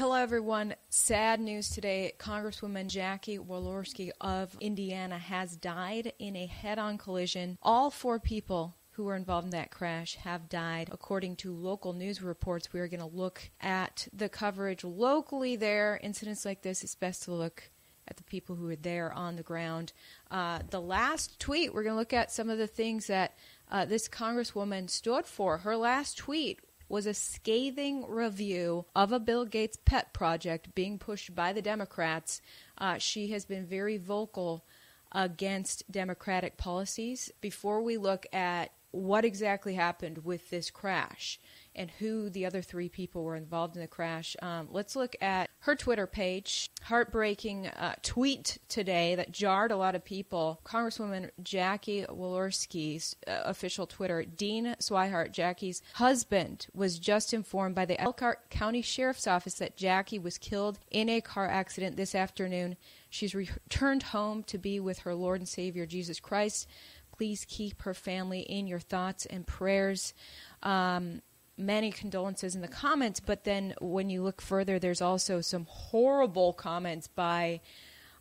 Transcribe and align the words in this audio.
Hello, 0.00 0.14
everyone. 0.14 0.74
Sad 0.88 1.40
news 1.40 1.68
today. 1.68 2.14
Congresswoman 2.18 2.86
Jackie 2.86 3.36
Walorski 3.36 4.10
of 4.18 4.56
Indiana 4.58 5.18
has 5.18 5.56
died 5.56 6.14
in 6.18 6.36
a 6.36 6.46
head 6.46 6.78
on 6.78 6.96
collision. 6.96 7.58
All 7.62 7.90
four 7.90 8.18
people 8.18 8.78
who 8.92 9.04
were 9.04 9.14
involved 9.14 9.44
in 9.44 9.50
that 9.50 9.70
crash 9.70 10.14
have 10.14 10.48
died. 10.48 10.88
According 10.90 11.36
to 11.36 11.54
local 11.54 11.92
news 11.92 12.22
reports, 12.22 12.72
we 12.72 12.80
are 12.80 12.88
going 12.88 13.00
to 13.00 13.14
look 13.14 13.50
at 13.60 14.08
the 14.10 14.30
coverage 14.30 14.84
locally 14.84 15.54
there. 15.54 16.00
Incidents 16.02 16.46
like 16.46 16.62
this, 16.62 16.82
it's 16.82 16.94
best 16.94 17.24
to 17.24 17.32
look 17.32 17.70
at 18.08 18.16
the 18.16 18.24
people 18.24 18.56
who 18.56 18.70
are 18.70 18.76
there 18.76 19.12
on 19.12 19.36
the 19.36 19.42
ground. 19.42 19.92
Uh, 20.30 20.60
the 20.70 20.80
last 20.80 21.38
tweet, 21.38 21.74
we're 21.74 21.82
going 21.82 21.92
to 21.92 21.98
look 21.98 22.14
at 22.14 22.32
some 22.32 22.48
of 22.48 22.56
the 22.56 22.66
things 22.66 23.08
that 23.08 23.34
uh, 23.70 23.84
this 23.84 24.08
Congresswoman 24.08 24.88
stood 24.88 25.26
for. 25.26 25.58
Her 25.58 25.76
last 25.76 26.16
tweet 26.16 26.60
was 26.90 27.06
a 27.06 27.14
scathing 27.14 28.04
review 28.08 28.84
of 28.96 29.12
a 29.12 29.20
Bill 29.20 29.44
Gates 29.44 29.78
pet 29.84 30.12
project 30.12 30.74
being 30.74 30.98
pushed 30.98 31.34
by 31.34 31.52
the 31.52 31.62
Democrats. 31.62 32.42
Uh, 32.76 32.98
she 32.98 33.28
has 33.28 33.44
been 33.44 33.64
very 33.64 33.96
vocal 33.96 34.64
against 35.12 35.90
Democratic 35.90 36.56
policies. 36.56 37.30
Before 37.40 37.80
we 37.80 37.96
look 37.96 38.26
at 38.32 38.72
what 38.90 39.24
exactly 39.24 39.74
happened 39.74 40.24
with 40.24 40.50
this 40.50 40.70
crash, 40.70 41.38
and 41.74 41.90
who 41.90 42.28
the 42.30 42.46
other 42.46 42.62
three 42.62 42.88
people 42.88 43.22
were 43.22 43.36
involved 43.36 43.76
in 43.76 43.82
the 43.82 43.88
crash. 43.88 44.36
Um, 44.42 44.68
let's 44.70 44.96
look 44.96 45.14
at 45.20 45.48
her 45.60 45.74
Twitter 45.74 46.06
page. 46.06 46.70
Heartbreaking 46.82 47.68
uh, 47.68 47.94
tweet 48.02 48.58
today 48.68 49.14
that 49.14 49.32
jarred 49.32 49.70
a 49.70 49.76
lot 49.76 49.94
of 49.94 50.04
people. 50.04 50.60
Congresswoman 50.64 51.30
Jackie 51.42 52.04
Walorski's 52.08 53.16
uh, 53.26 53.42
official 53.44 53.86
Twitter. 53.86 54.24
Dean 54.24 54.74
Swihart, 54.80 55.32
Jackie's 55.32 55.82
husband, 55.94 56.66
was 56.74 56.98
just 56.98 57.32
informed 57.32 57.74
by 57.74 57.84
the 57.84 58.00
Elkhart 58.00 58.50
County 58.50 58.82
Sheriff's 58.82 59.26
Office 59.26 59.54
that 59.54 59.76
Jackie 59.76 60.18
was 60.18 60.38
killed 60.38 60.78
in 60.90 61.08
a 61.08 61.20
car 61.20 61.48
accident 61.48 61.96
this 61.96 62.14
afternoon. 62.14 62.76
She's 63.08 63.34
returned 63.34 64.04
home 64.04 64.42
to 64.44 64.58
be 64.58 64.80
with 64.80 65.00
her 65.00 65.14
Lord 65.14 65.40
and 65.40 65.48
Savior 65.48 65.86
Jesus 65.86 66.20
Christ. 66.20 66.68
Please 67.16 67.44
keep 67.46 67.82
her 67.82 67.92
family 67.92 68.40
in 68.40 68.66
your 68.66 68.78
thoughts 68.78 69.26
and 69.26 69.46
prayers. 69.46 70.14
Um, 70.62 71.20
many 71.60 71.90
condolences 71.90 72.54
in 72.54 72.62
the 72.62 72.68
comments, 72.68 73.20
but 73.20 73.44
then 73.44 73.74
when 73.80 74.10
you 74.10 74.22
look 74.22 74.40
further, 74.40 74.78
there's 74.78 75.00
also 75.00 75.40
some 75.40 75.66
horrible 75.68 76.52
comments 76.52 77.06
by 77.06 77.60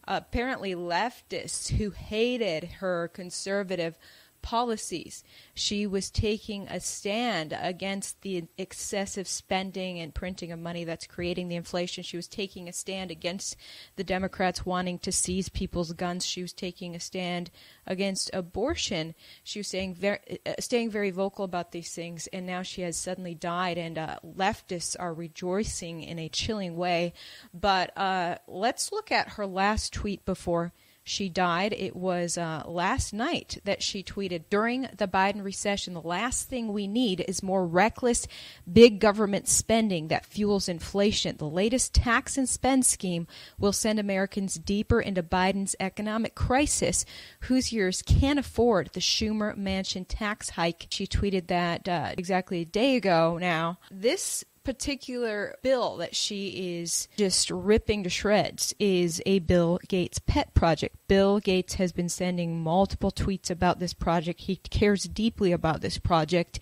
apparently 0.08 0.76
leftists 0.76 1.78
who 1.78 1.92
hated 1.92 2.64
her 2.80 3.08
conservative 3.10 3.98
policies. 4.42 5.24
She 5.54 5.86
was 5.86 6.10
taking 6.10 6.68
a 6.68 6.80
stand 6.80 7.58
against 7.60 8.22
the 8.22 8.46
excessive 8.58 9.28
spending 9.28 10.00
and 10.00 10.14
printing 10.14 10.52
of 10.52 10.60
money 10.60 10.84
that's 10.84 11.08
creating 11.08 11.48
the 11.48 11.56
inflation. 11.56 12.04
She 12.04 12.18
was 12.18 12.28
taking 12.28 12.68
a 12.68 12.74
stand 12.74 13.12
against 13.12 13.56
the 13.96 14.04
Democrats 14.04 14.66
wanting 14.66 15.00
to 15.00 15.12
seize 15.12 15.50
people's 15.50 15.94
guns. 15.94 16.26
She 16.26 16.42
was 16.42 16.54
taking 16.54 16.96
a 16.96 17.00
stand 17.00 17.52
against 17.86 18.30
abortion. 18.34 19.16
She 19.44 19.60
was 19.60 19.68
staying 19.68 19.96
very, 19.96 20.20
uh, 20.46 20.54
staying 20.60 20.92
very 20.92 21.12
vocal 21.12 21.46
about 21.46 21.72
these 21.72 21.94
things, 21.94 22.28
and 22.28 22.46
now 22.46 22.62
she 22.62 22.82
has 22.82 22.98
suddenly 22.98 23.36
died, 23.36 23.78
and 23.78 23.98
uh, 23.98 24.18
leftists 24.26 24.96
are 25.00 25.14
rejoicing 25.14 26.02
in 26.02 26.20
a 26.20 26.30
chilling 26.30 26.78
way. 26.78 27.14
But 27.54 27.96
uh, 27.98 28.38
let's 28.48 28.92
look 28.92 29.12
at 29.12 29.30
her 29.30 29.46
last 29.46 29.94
tweet 29.94 30.26
before 30.26 30.74
she 31.04 31.30
died. 31.30 31.74
It 31.74 31.96
was 31.96 32.38
uh, 32.38 32.64
last 32.66 33.14
night 33.14 33.60
that 33.64 33.82
she 33.82 34.04
tweeted 34.04 34.44
during 34.50 34.88
the 34.96 35.08
Biden 35.08 35.44
recession. 35.44 35.94
The 35.94 36.02
last 36.02 36.48
thing 36.48 36.72
we 36.72 36.88
need 36.88 37.26
is 37.28 37.42
more 37.42 37.66
reckless, 37.66 38.28
big 38.72 39.00
government 39.00 39.48
spending 39.48 40.10
that 40.10 40.26
fuels 40.26 40.70
inflation. 40.70 41.38
The 41.38 41.50
latest 41.50 41.94
tax 41.94 42.38
and 42.38 42.48
spend 42.48 42.86
scheme 42.86 43.28
will 43.58 43.74
send 43.74 44.00
Americans 44.00 44.56
deeper 44.56 45.02
into 45.02 45.24
Biden's 45.24 45.76
economic 45.80 46.36
crisis. 46.36 47.06
Hoosiers 47.42 48.02
can't 48.02 48.40
afford 48.40 48.92
the 48.94 49.00
Schumer 49.00 49.58
Manchin 49.58 50.06
tax 50.08 50.52
hike. 50.52 50.88
She 50.92 51.08
tweeted 51.08 51.48
that 51.48 51.88
uh, 51.88 52.14
exactly 52.18 52.62
a 52.62 52.66
day 52.66 52.96
ago 52.96 53.38
now. 53.40 53.80
This 53.90 54.44
particular 54.70 55.56
bill 55.64 55.98
that 55.98 56.16
she 56.16 56.80
is 56.80 57.08
just 57.18 57.50
ripping 57.50 58.04
to 58.04 58.10
shreds 58.10 58.72
is 58.78 59.20
a 59.26 59.40
Bill 59.40 59.80
Gates 59.88 60.20
pet 60.20 60.54
project. 60.54 60.96
Bill 61.08 61.40
Gates 61.40 61.74
has 61.74 61.92
been 61.92 62.08
sending 62.08 62.62
multiple 62.62 63.12
tweets 63.12 63.50
about 63.50 63.80
this 63.80 63.96
project. 63.96 64.42
He 64.42 64.58
cares 64.58 65.06
deeply 65.06 65.52
about 65.52 65.82
this 65.82 65.98
project, 65.98 66.60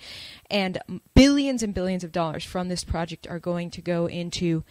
and 0.50 0.78
billions 1.16 1.62
and 1.62 1.74
billions 1.74 2.06
of 2.06 2.14
dollars 2.14 2.46
from 2.46 2.70
this 2.70 2.86
project 2.86 3.28
are 3.28 3.40
going 3.40 3.70
to 3.72 3.82
go 3.82 4.06
into 4.06 4.64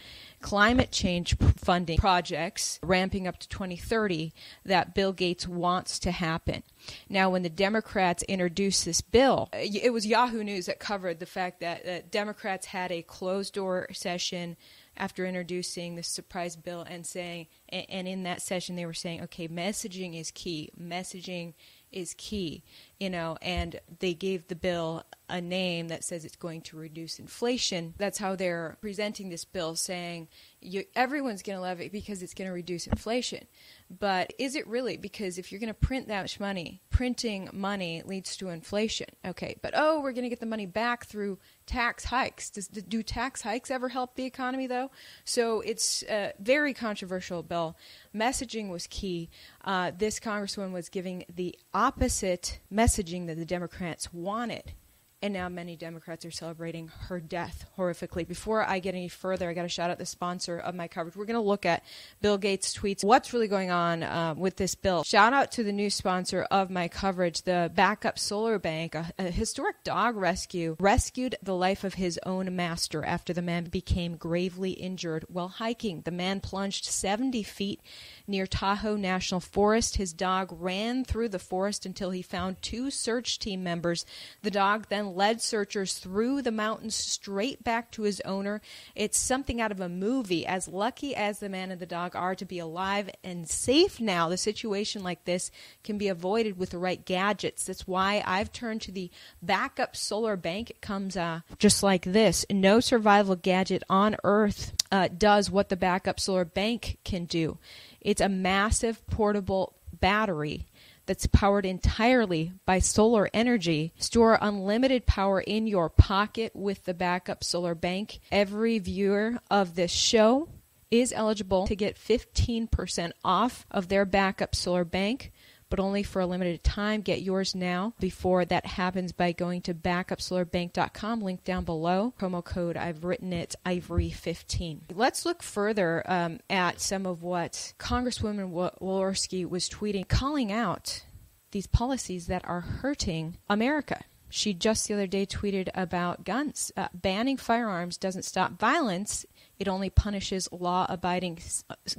climate 0.47 0.91
change 0.91 1.35
funding 1.57 1.97
projects 1.97 2.79
ramping 2.81 3.27
up 3.27 3.37
to 3.37 3.49
2030 3.49 4.31
that 4.63 4.95
Bill 4.95 5.11
Gates 5.11 5.45
wants 5.45 5.99
to 5.99 6.11
happen. 6.11 6.63
Now, 7.09 7.29
when 7.29 7.43
the 7.43 7.49
Democrats 7.49 8.23
introduced 8.23 8.85
this 8.85 9.01
bill, 9.01 9.49
it 9.51 9.91
was 9.91 10.07
Yahoo 10.07 10.45
News 10.45 10.67
that 10.67 10.79
covered 10.79 11.19
the 11.19 11.25
fact 11.25 11.59
that, 11.59 11.83
that 11.83 12.13
Democrats 12.13 12.67
had 12.67 12.93
a 12.93 13.01
closed 13.01 13.55
door 13.55 13.87
session 13.91 14.55
after 14.95 15.25
introducing 15.25 15.95
this 15.95 16.07
surprise 16.07 16.55
bill 16.55 16.85
and 16.89 17.05
saying, 17.05 17.47
and 17.67 18.07
in 18.07 18.23
that 18.23 18.41
session 18.41 18.77
they 18.77 18.85
were 18.85 18.93
saying, 18.93 19.23
okay, 19.23 19.49
messaging 19.49 20.17
is 20.17 20.31
key. 20.31 20.69
Messaging 20.81 21.55
is 21.91 22.13
key, 22.17 22.63
you 22.99 23.09
know, 23.09 23.37
and 23.41 23.79
they 23.99 24.13
gave 24.13 24.47
the 24.47 24.55
bill 24.55 25.03
a 25.29 25.41
name 25.41 25.89
that 25.89 26.03
says 26.03 26.23
it's 26.23 26.35
going 26.35 26.61
to 26.61 26.77
reduce 26.77 27.19
inflation. 27.19 27.93
That's 27.97 28.17
how 28.17 28.35
they're 28.35 28.77
presenting 28.81 29.29
this 29.29 29.43
bill, 29.43 29.75
saying 29.75 30.29
you, 30.61 30.85
everyone's 30.95 31.41
going 31.41 31.57
to 31.57 31.61
love 31.61 31.81
it 31.81 31.91
because 31.91 32.23
it's 32.23 32.33
going 32.33 32.47
to 32.47 32.53
reduce 32.53 32.87
inflation. 32.87 33.45
But 33.89 34.33
is 34.37 34.55
it 34.55 34.67
really? 34.67 34.97
Because 34.97 35.37
if 35.37 35.51
you're 35.51 35.59
going 35.59 35.67
to 35.67 35.73
print 35.73 36.07
that 36.07 36.21
much 36.21 36.39
money, 36.39 36.81
printing 36.89 37.49
money 37.53 38.01
leads 38.05 38.37
to 38.37 38.49
inflation. 38.49 39.07
Okay, 39.25 39.57
but 39.61 39.73
oh, 39.75 40.01
we're 40.01 40.13
going 40.13 40.23
to 40.23 40.29
get 40.29 40.39
the 40.39 40.45
money 40.45 40.65
back 40.65 41.05
through 41.05 41.39
tax 41.65 42.05
hikes. 42.05 42.49
Does, 42.49 42.67
do 42.67 43.03
tax 43.03 43.41
hikes 43.41 43.69
ever 43.69 43.89
help 43.89 44.15
the 44.15 44.25
economy, 44.25 44.67
though? 44.67 44.91
So 45.25 45.61
it's 45.61 46.03
a 46.03 46.33
very 46.39 46.73
controversial 46.73 47.43
bill. 47.43 47.77
Messaging 48.17 48.69
was 48.69 48.87
key. 48.87 49.29
Uh, 49.63 49.91
this 49.95 50.19
congresswoman 50.19 50.71
was 50.71 50.89
giving 50.89 51.25
the 51.33 51.57
opposite 51.73 52.59
messaging 52.73 53.27
that 53.27 53.37
the 53.37 53.45
Democrats 53.45 54.11
wanted 54.11 54.73
and 55.21 55.33
now 55.33 55.49
many 55.49 55.75
Democrats 55.75 56.25
are 56.25 56.31
celebrating 56.31 56.91
her 57.07 57.19
death 57.19 57.65
horrifically. 57.77 58.27
Before 58.27 58.63
I 58.63 58.77
get 58.77 58.93
any 58.93 59.07
further, 59.07 59.49
I 59.49 59.53
got 59.53 59.63
to 59.63 59.69
shout 59.69 59.89
out 59.89 59.97
the 59.97 60.05
sponsor 60.05 60.59
of 60.59 60.75
my 60.75 60.87
coverage. 60.87 61.15
We're 61.15 61.25
going 61.25 61.35
to 61.35 61.41
look 61.41 61.65
at 61.65 61.83
Bill 62.21 62.37
Gates' 62.37 62.77
tweets. 62.77 63.03
What's 63.03 63.33
really 63.33 63.47
going 63.47 63.71
on 63.71 64.03
uh, 64.03 64.35
with 64.37 64.57
this 64.57 64.75
bill? 64.75 65.03
Shout 65.03 65.33
out 65.33 65.51
to 65.53 65.63
the 65.63 65.71
new 65.71 65.89
sponsor 65.89 66.43
of 66.51 66.69
my 66.69 66.87
coverage, 66.87 67.41
the 67.41 67.71
Backup 67.73 68.19
Solar 68.19 68.59
Bank, 68.59 68.93
a, 68.93 69.11
a 69.17 69.31
historic 69.31 69.83
dog 69.83 70.15
rescue, 70.15 70.75
rescued 70.79 71.35
the 71.41 71.55
life 71.55 71.83
of 71.83 71.95
his 71.95 72.19
own 72.23 72.55
master 72.55 73.03
after 73.03 73.33
the 73.33 73.41
man 73.41 73.65
became 73.65 74.17
gravely 74.17 74.71
injured 74.71 75.25
while 75.29 75.47
hiking. 75.47 76.01
The 76.01 76.11
man 76.11 76.41
plunged 76.41 76.85
70 76.85 77.41
feet 77.41 77.81
near 78.27 78.45
Tahoe 78.45 78.95
National 78.95 79.39
Forest. 79.39 79.97
His 79.97 80.13
dog 80.13 80.49
ran 80.51 81.03
through 81.03 81.29
the 81.29 81.39
forest 81.39 81.87
until 81.87 82.11
he 82.11 82.21
found 82.21 82.61
two 82.61 82.91
search 82.91 83.39
team 83.39 83.63
members. 83.63 84.05
The 84.43 84.51
dog 84.51 84.87
then 84.89 85.06
led 85.15 85.41
searchers 85.41 85.97
through 85.97 86.41
the 86.41 86.51
mountains 86.51 86.95
straight 86.95 87.63
back 87.63 87.91
to 87.91 88.03
his 88.03 88.21
owner. 88.21 88.61
It's 88.95 89.17
something 89.17 89.59
out 89.61 89.71
of 89.71 89.79
a 89.79 89.89
movie. 89.89 90.45
As 90.45 90.67
lucky 90.67 91.15
as 91.15 91.39
the 91.39 91.49
man 91.49 91.71
and 91.71 91.79
the 91.79 91.85
dog 91.85 92.15
are 92.15 92.35
to 92.35 92.45
be 92.45 92.59
alive 92.59 93.09
and 93.23 93.49
safe 93.49 93.99
now, 93.99 94.29
the 94.29 94.37
situation 94.37 95.03
like 95.03 95.25
this 95.25 95.51
can 95.83 95.97
be 95.97 96.07
avoided 96.07 96.57
with 96.57 96.71
the 96.71 96.77
right 96.77 97.03
gadgets. 97.03 97.65
That's 97.65 97.87
why 97.87 98.23
I've 98.25 98.51
turned 98.51 98.81
to 98.83 98.91
the 98.91 99.11
backup 99.41 99.95
solar 99.95 100.35
bank. 100.35 100.69
It 100.69 100.81
comes 100.81 101.17
uh, 101.17 101.41
just 101.59 101.83
like 101.83 102.03
this. 102.03 102.45
No 102.49 102.79
survival 102.79 103.35
gadget 103.35 103.83
on 103.89 104.15
Earth 104.23 104.73
uh, 104.91 105.07
does 105.15 105.49
what 105.49 105.69
the 105.69 105.75
backup 105.75 106.19
solar 106.19 106.45
bank 106.45 106.97
can 107.03 107.25
do. 107.25 107.57
It's 108.01 108.21
a 108.21 108.29
massive 108.29 109.05
portable 109.07 109.73
battery 109.99 110.65
that's 111.07 111.25
powered 111.25 111.65
entirely 111.65 112.51
by 112.65 112.79
solar 112.79 113.29
energy. 113.33 113.93
Store 113.97 114.37
unlimited 114.39 115.05
power 115.07 115.41
in 115.41 115.65
your 115.65 115.89
pocket 115.89 116.55
with 116.55 116.83
the 116.83 116.93
backup 116.93 117.43
solar 117.43 117.73
bank. 117.73 118.19
Every 118.31 118.77
viewer 118.77 119.39
of 119.49 119.75
this 119.75 119.91
show 119.91 120.49
is 120.91 121.11
eligible 121.11 121.67
to 121.67 121.75
get 121.75 121.97
15% 121.97 123.11
off 123.23 123.65
of 123.71 123.87
their 123.87 124.05
backup 124.05 124.55
solar 124.55 124.85
bank 124.85 125.31
but 125.69 125.79
only 125.79 126.03
for 126.03 126.21
a 126.21 126.25
limited 126.25 126.63
time. 126.63 127.01
Get 127.01 127.21
yours 127.21 127.55
now 127.55 127.93
before 127.99 128.45
that 128.45 128.65
happens 128.65 129.11
by 129.11 129.31
going 129.31 129.61
to 129.63 129.73
backupsolarbank.com, 129.73 131.21
link 131.21 131.43
down 131.43 131.63
below. 131.63 132.13
Promo 132.19 132.43
code, 132.43 132.77
I've 132.77 133.03
written 133.03 133.33
it, 133.33 133.55
Ivory15. 133.65 134.81
Let's 134.93 135.25
look 135.25 135.43
further 135.43 136.03
um, 136.05 136.39
at 136.49 136.79
some 136.79 137.05
of 137.05 137.23
what 137.23 137.73
Congresswoman 137.79 138.51
Walorski 138.51 139.47
was 139.47 139.69
tweeting, 139.69 140.07
calling 140.07 140.51
out 140.51 141.03
these 141.51 141.67
policies 141.67 142.27
that 142.27 142.47
are 142.47 142.61
hurting 142.61 143.37
America. 143.49 144.03
She 144.29 144.53
just 144.53 144.87
the 144.87 144.93
other 144.93 145.07
day 145.07 145.25
tweeted 145.25 145.69
about 145.73 146.25
guns. 146.25 146.71
Uh, 146.75 146.89
banning 146.93 147.37
firearms 147.37 147.97
doesn't 147.97 148.25
stop 148.25 148.59
violence, 148.59 149.25
It 149.57 149.67
only 149.67 149.89
punishes 149.89 150.49
law 150.51 150.85
abiding 150.89 151.39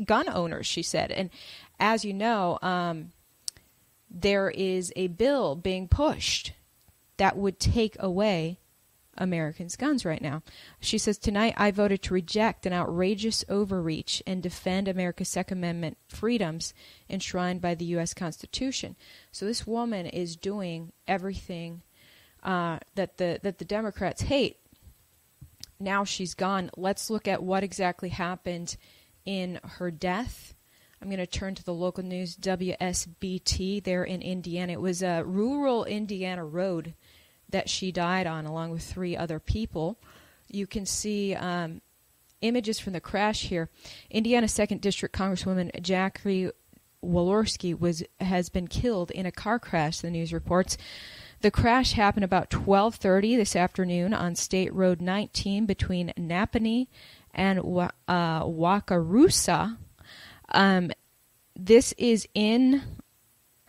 gun 0.05 0.29
owners, 0.29 0.67
she 0.67 0.82
said. 0.82 1.11
And 1.11 1.31
as 1.81 2.05
you 2.05 2.12
know, 2.12 2.59
um, 2.62 3.12
there 4.10 4.50
is 4.50 4.93
a 4.96 5.08
bill 5.08 5.55
being 5.55 5.88
pushed 5.88 6.52
that 7.16 7.37
would 7.37 7.58
take 7.58 7.96
away 7.99 8.58
Americans' 9.16 9.76
guns 9.76 10.05
right 10.05 10.22
now. 10.22 10.43
She 10.81 10.96
says, 10.96 11.19
Tonight 11.19 11.55
I 11.56 11.70
voted 11.70 12.02
to 12.02 12.14
reject 12.14 12.66
an 12.66 12.72
outrageous 12.72 13.44
overreach 13.49 14.22
and 14.26 14.43
defend 14.43 14.87
America's 14.87 15.28
Second 15.28 15.58
Amendment 15.58 15.99
freedoms 16.08 16.72
enshrined 17.10 17.60
by 17.60 17.75
the 17.75 17.84
U.S. 17.87 18.14
Constitution. 18.14 18.94
So 19.32 19.44
this 19.44 19.66
woman 19.66 20.06
is 20.06 20.37
doing 20.37 20.93
everything 21.08 21.82
uh, 22.44 22.78
that 22.94 23.16
the 23.19 23.40
that 23.43 23.58
the 23.58 23.64
Democrats 23.64 24.22
hate 24.22 24.58
now 25.81 26.04
she's 26.04 26.34
gone. 26.34 26.70
Let's 26.76 27.11
look 27.11 27.28
at 27.28 27.43
what 27.43 27.62
exactly 27.62 28.08
happened 28.08 28.76
in 29.25 29.61
her 29.62 29.90
death. 29.90 30.54
I'm 31.00 31.09
going 31.09 31.19
to 31.19 31.27
turn 31.27 31.55
to 31.55 31.65
the 31.65 31.75
local 31.75 32.03
news, 32.03 32.37
WSBT, 32.37 33.85
there 33.85 34.05
in 34.05 34.21
Indiana. 34.21 34.73
It 34.73 34.81
was 34.81 35.03
a 35.03 35.23
rural 35.25 35.85
Indiana 35.85 36.45
road 36.45 36.95
that 37.49 37.69
she 37.69 37.93
died 37.93 38.27
on, 38.27 38.47
along 38.47 38.71
with 38.71 38.83
three 38.83 39.17
other 39.17 39.39
people. 39.39 39.99
You 40.49 40.67
can 40.67 40.87
see 40.87 41.35
um, 41.35 41.81
images 42.41 42.79
from 42.79 42.93
the 42.93 43.00
crash 43.00 43.43
here. 43.43 43.71
Indiana 44.11 44.49
Second 44.49 44.81
District 44.81 45.15
Congresswoman 45.15 45.81
Jackie 45.83 46.50
Walorski 47.03 47.79
was 47.79 48.03
has 48.21 48.49
been 48.49 48.67
killed 48.67 49.11
in 49.12 49.27
a 49.27 49.33
car 49.33 49.59
crash. 49.59 50.00
The 50.00 50.11
news 50.11 50.33
reports. 50.33 50.77
The 51.41 51.50
crash 51.53 51.93
happened 51.93 52.25
about 52.25 52.50
12:30 52.50 53.37
this 53.37 53.55
afternoon 53.55 54.12
on 54.12 54.35
State 54.35 54.75
Road 54.75 55.00
19 55.00 55.67
between 55.67 56.12
Nappanee 56.19 56.89
and 57.33 57.61
uh, 57.61 58.43
Wakarusa. 58.43 59.77
Um, 60.50 60.91
this 61.55 61.93
is 61.99 62.29
in 62.35 62.83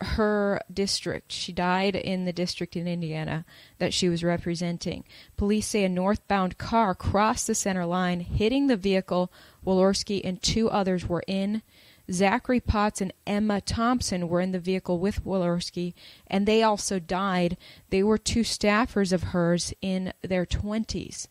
her 0.00 0.60
district. 0.72 1.32
She 1.32 1.52
died 1.52 1.94
in 1.94 2.24
the 2.24 2.32
district 2.32 2.74
in 2.76 2.86
Indiana 2.86 3.44
that 3.78 3.92
she 3.92 4.08
was 4.08 4.24
representing. 4.24 5.04
Police 5.36 5.66
say 5.66 5.84
a 5.84 5.88
northbound 5.88 6.56
car 6.58 6.94
crossed 6.94 7.46
the 7.46 7.54
center 7.54 7.84
line, 7.84 8.20
hitting 8.20 8.66
the 8.66 8.76
vehicle. 8.76 9.30
Walorski 9.64 10.20
and 10.24 10.40
two 10.40 10.70
others 10.70 11.06
were 11.06 11.24
in. 11.26 11.62
Zachary 12.10 12.60
Potts 12.60 13.00
and 13.00 13.12
Emma 13.26 13.60
Thompson 13.60 14.28
were 14.28 14.40
in 14.40 14.52
the 14.52 14.58
vehicle 14.58 14.98
with 14.98 15.24
Walorski, 15.24 15.94
and 16.26 16.46
they 16.46 16.62
also 16.62 16.98
died. 16.98 17.56
They 17.90 18.02
were 18.02 18.18
two 18.18 18.40
staffers 18.40 19.12
of 19.12 19.24
hers 19.24 19.72
in 19.80 20.12
their 20.22 20.44
20s. 20.46 21.28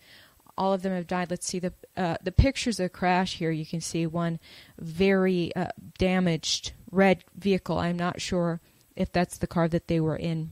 All 0.59 0.73
of 0.73 0.81
them 0.81 0.93
have 0.93 1.07
died. 1.07 1.31
Let's 1.31 1.47
see 1.47 1.59
the 1.59 1.73
uh, 1.95 2.17
the 2.21 2.33
pictures 2.33 2.79
of 2.79 2.83
the 2.83 2.89
crash 2.89 3.37
here. 3.37 3.49
You 3.49 3.65
can 3.65 3.79
see 3.79 4.05
one 4.05 4.39
very 4.77 5.55
uh, 5.55 5.69
damaged 5.97 6.73
red 6.91 7.23
vehicle. 7.33 7.79
I'm 7.79 7.97
not 7.97 8.19
sure 8.19 8.59
if 8.95 9.09
that's 9.11 9.37
the 9.37 9.47
car 9.47 9.69
that 9.69 9.87
they 9.87 10.01
were 10.01 10.17
in 10.17 10.51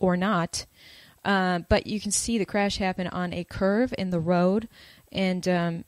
or 0.00 0.16
not. 0.16 0.66
Uh, 1.24 1.60
but 1.68 1.86
you 1.86 2.00
can 2.00 2.10
see 2.10 2.36
the 2.36 2.44
crash 2.44 2.78
happen 2.78 3.06
on 3.06 3.32
a 3.32 3.44
curve 3.44 3.94
in 3.96 4.10
the 4.10 4.20
road, 4.20 4.68
and 5.10 5.46
um, 5.48 5.84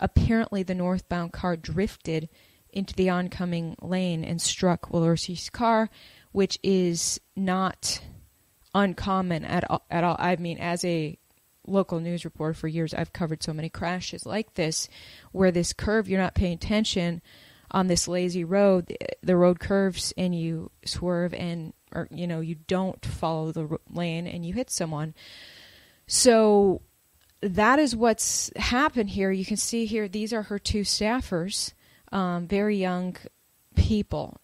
apparently 0.00 0.62
the 0.62 0.74
northbound 0.74 1.32
car 1.32 1.56
drifted 1.56 2.28
into 2.72 2.94
the 2.94 3.10
oncoming 3.10 3.76
lane 3.80 4.24
and 4.24 4.40
struck 4.40 4.90
Walorski's 4.90 5.50
car, 5.50 5.90
which 6.32 6.58
is 6.62 7.20
not 7.36 8.00
uncommon 8.74 9.44
at 9.44 9.68
all, 9.70 9.84
at 9.90 10.02
all. 10.02 10.16
I 10.18 10.36
mean, 10.36 10.58
as 10.58 10.84
a 10.84 11.18
local 11.66 12.00
news 12.00 12.24
reporter 12.24 12.54
for 12.54 12.68
years, 12.68 12.94
I've 12.94 13.12
covered 13.12 13.42
so 13.42 13.52
many 13.52 13.68
crashes 13.68 14.26
like 14.26 14.54
this, 14.54 14.88
where 15.32 15.50
this 15.50 15.72
curve 15.72 16.08
you're 16.08 16.20
not 16.20 16.34
paying 16.34 16.54
attention 16.54 17.22
on 17.70 17.86
this 17.86 18.08
lazy 18.08 18.44
road. 18.44 18.96
The 19.22 19.36
road 19.36 19.60
curves 19.60 20.12
and 20.16 20.34
you 20.34 20.70
swerve 20.84 21.34
and 21.34 21.72
or 21.92 22.08
you 22.10 22.26
know 22.26 22.40
you 22.40 22.56
don't 22.66 23.04
follow 23.04 23.52
the 23.52 23.78
lane 23.90 24.26
and 24.26 24.44
you 24.44 24.54
hit 24.54 24.70
someone. 24.70 25.14
So 26.06 26.82
that 27.40 27.78
is 27.78 27.96
what's 27.96 28.50
happened 28.56 29.10
here. 29.10 29.30
You 29.30 29.44
can 29.44 29.56
see 29.56 29.86
here 29.86 30.08
these 30.08 30.32
are 30.32 30.42
her 30.42 30.58
two 30.58 30.82
staffers 30.82 31.72
um, 32.14 32.46
very 32.46 32.76
young 32.76 33.16
people 33.74 34.40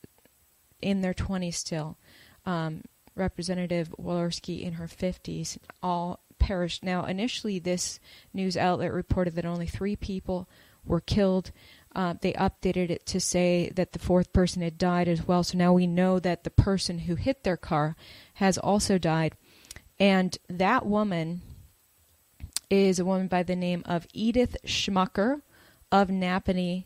in 0.82 1.00
their 1.00 1.14
20s 1.14 1.54
still. 1.54 1.96
Um, 2.44 2.82
Representative 3.14 3.94
Walorski 3.98 4.62
in 4.62 4.74
her 4.74 4.86
50s, 4.86 5.58
all 5.82 6.20
perished. 6.40 6.82
Now, 6.82 7.04
initially, 7.04 7.58
this 7.58 8.00
news 8.34 8.56
outlet 8.56 8.92
reported 8.92 9.36
that 9.36 9.44
only 9.46 9.66
three 9.66 9.94
people 9.94 10.48
were 10.84 11.00
killed. 11.00 11.52
Uh, 11.94 12.14
they 12.20 12.32
updated 12.32 12.90
it 12.90 13.04
to 13.06 13.20
say 13.20 13.70
that 13.74 13.92
the 13.92 13.98
fourth 13.98 14.32
person 14.32 14.62
had 14.62 14.78
died 14.78 15.08
as 15.08 15.26
well. 15.26 15.42
So 15.42 15.58
now 15.58 15.72
we 15.72 15.86
know 15.86 16.18
that 16.18 16.44
the 16.44 16.50
person 16.50 17.00
who 17.00 17.16
hit 17.16 17.44
their 17.44 17.56
car 17.56 17.96
has 18.34 18.58
also 18.58 18.98
died. 18.98 19.36
And 19.98 20.36
that 20.48 20.86
woman 20.86 21.42
is 22.70 22.98
a 22.98 23.04
woman 23.04 23.26
by 23.26 23.42
the 23.42 23.56
name 23.56 23.82
of 23.86 24.06
Edith 24.12 24.56
Schmucker 24.64 25.42
of 25.90 26.08
Nappanee, 26.08 26.84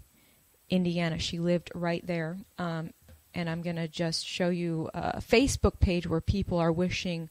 Indiana. 0.71 1.19
She 1.19 1.39
lived 1.39 1.71
right 1.75 2.05
there. 2.07 2.39
Um, 2.59 2.93
and 3.35 3.51
I'm 3.51 3.63
going 3.63 3.77
to 3.77 3.89
just 3.89 4.27
show 4.27 4.49
you 4.49 4.89
a 4.95 5.21
Facebook 5.21 5.81
page 5.81 6.07
where 6.07 6.21
people 6.21 6.59
are 6.59 6.73
wishing 6.73 7.29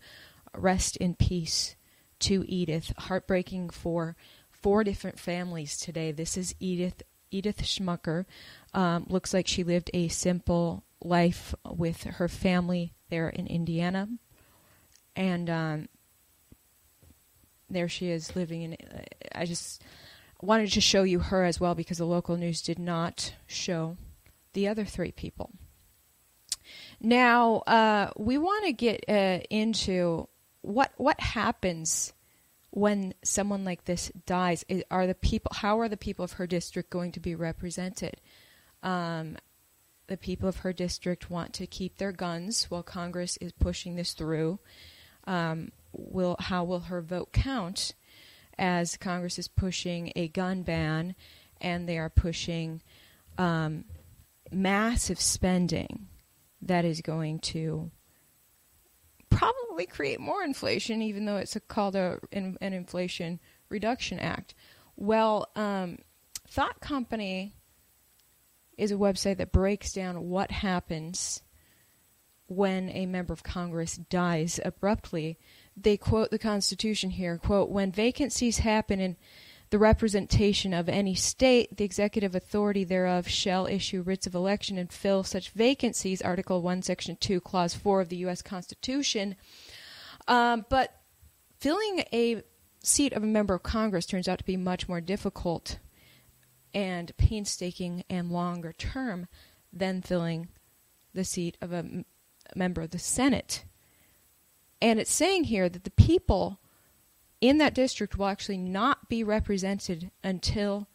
rest 0.56 0.98
in 0.98 1.16
peace 1.16 1.76
to 2.24 2.46
Edith. 2.48 2.94
Heartbreaking 2.98 3.70
for 3.70 4.16
four 4.50 4.84
different 4.84 5.20
families 5.20 5.78
today. 5.78 6.12
This 6.12 6.38
is 6.38 6.56
Edith 6.60 7.04
Edith 7.32 7.62
Schmucker. 7.64 8.26
Um, 8.74 9.06
looks 9.10 9.34
like 9.34 9.48
she 9.48 9.64
lived 9.64 9.92
a 9.94 10.08
simple 10.08 10.84
life 11.04 11.54
with 11.70 12.04
her 12.04 12.30
family 12.30 12.94
there 13.10 13.28
in 13.28 13.48
Indiana, 13.48 14.08
and 15.16 15.50
um, 15.50 15.90
there 17.70 17.90
she 17.90 18.10
is 18.10 18.36
living 18.36 18.62
in. 18.62 18.78
I 19.36 19.46
just 19.46 19.84
wanted 20.42 20.72
to 20.72 20.82
show 20.82 21.04
you 21.04 21.20
her 21.20 21.44
as 21.44 21.60
well 21.60 21.76
because 21.76 21.98
the 21.98 22.06
local 22.06 22.38
news 22.38 22.62
did 22.62 22.80
not 22.80 23.34
show 23.48 23.98
the 24.54 24.68
other 24.68 24.86
three 24.86 25.12
people. 25.12 25.52
Now, 27.02 27.58
uh, 27.68 28.12
we 28.16 28.38
want 28.38 28.66
to 28.66 28.72
get 28.72 29.04
uh, 29.10 29.40
into 29.50 30.30
what 30.64 30.92
what 30.98 31.20
happens 31.20 32.12
when 32.72 33.14
someone 33.24 33.64
like 33.64 33.86
this 33.86 34.12
dies. 34.26 34.66
Are 34.90 35.06
the 35.06 35.14
people? 35.14 35.52
How 35.54 35.80
are 35.80 35.88
the 35.88 35.96
people 35.98 36.26
of 36.26 36.34
her 36.34 36.48
district 36.48 36.90
going 36.90 37.12
to 37.12 37.20
be 37.20 37.36
represented? 37.36 38.20
Um, 38.82 39.38
the 40.08 40.18
people 40.18 40.50
of 40.50 40.58
her 40.58 40.74
district 40.74 41.30
want 41.30 41.54
to 41.54 41.68
keep 41.68 41.98
their 41.98 42.12
guns 42.12 42.66
while 42.66 42.84
Congress 42.84 43.38
is 43.38 43.52
pushing 43.54 43.96
this 43.96 44.14
through. 44.14 44.60
Um, 45.26 45.72
will 45.94 46.36
how 46.40 46.64
will 46.64 46.82
her 46.82 47.02
vote 47.02 47.32
count? 47.32 47.94
as 48.58 48.98
Congress 48.98 49.40
is 49.40 49.48
pushing 49.48 50.12
a 50.16 50.28
gun 50.28 50.64
ban 50.64 51.16
and 51.62 51.88
they 51.88 51.98
are 51.98 52.10
pushing 52.10 52.82
um, 53.38 53.86
massive 54.52 55.20
spending 55.20 56.08
that 56.62 56.86
is 56.86 57.02
going 57.02 57.40
to 57.40 57.92
probably 59.38 59.86
create 59.86 60.20
more 60.20 60.44
inflation, 60.44 61.02
even 61.02 61.26
though 61.26 61.38
it's 61.38 61.56
a, 61.56 61.60
called 61.60 61.96
a, 61.96 62.20
an, 62.32 62.58
an 62.62 62.74
Inflation 62.74 63.40
Reduction 63.70 64.20
Act. 64.20 64.54
Well, 64.96 65.50
um, 65.56 66.00
Thought 66.48 66.80
Company 66.80 67.56
is 68.78 68.92
a 68.92 68.96
website 68.96 69.38
that 69.38 69.52
breaks 69.52 69.94
down 69.94 70.30
what 70.30 70.52
happens 70.52 71.42
when 72.48 72.90
a 72.90 73.06
member 73.06 73.34
of 73.34 73.44
Congress 73.44 73.98
dies 73.98 74.60
abruptly 74.64 75.38
they 75.76 75.98
quote 75.98 76.30
the 76.30 76.40
Constitution 76.40 77.10
here, 77.10 77.38
quote, 77.38 77.70
when 77.70 77.92
vacancies 77.92 78.60
happen 78.60 79.00
in 79.00 79.18
the 79.74 79.80
representation 79.80 80.72
of 80.72 80.88
any 80.88 81.16
state, 81.16 81.78
the 81.78 81.84
executive 81.84 82.36
authority 82.36 82.84
thereof 82.84 83.28
shall 83.28 83.66
issue 83.66 84.04
writs 84.04 84.28
of 84.28 84.36
election 84.36 84.78
and 84.78 84.94
fill 84.94 85.24
such 85.24 85.50
vacancies, 85.50 86.22
Article 86.22 86.62
1, 86.62 86.84
Section 86.84 87.16
2, 87.20 87.42
Clause 87.42 87.74
4 87.74 88.02
of 88.02 88.10
the 88.10 88.18
U.S. 88.18 88.44
Constitution. 88.44 89.36
Um, 90.28 90.64
but 90.70 91.02
filling 91.60 92.04
a 92.14 92.44
seat 92.84 93.14
of 93.14 93.24
a 93.24 93.26
member 93.26 93.56
of 93.56 93.64
Congress 93.64 94.06
turns 94.06 94.28
out 94.28 94.38
to 94.38 94.46
be 94.46 94.58
much 94.58 94.88
more 94.88 95.02
difficult 95.02 95.80
and 96.72 97.12
painstaking 97.18 98.04
and 98.12 98.32
longer 98.32 98.74
term 98.74 99.26
than 99.74 100.04
filling 100.04 100.50
the 101.16 101.24
seat 101.24 101.58
of 101.64 101.74
a 101.74 102.06
member 102.56 102.84
of 102.84 102.92
the 102.92 103.00
Senate. 103.00 103.66
And 104.80 105.00
it's 105.00 105.12
saying 105.12 105.46
here 105.46 105.68
that 105.68 105.84
the 105.84 105.90
people 105.90 106.60
in 107.44 107.58
that 107.58 107.74
district 107.74 108.18
will 108.18 108.28
actually 108.28 108.58
not 108.58 109.10
be 109.10 109.22
represented 109.22 110.10
until 110.24 110.88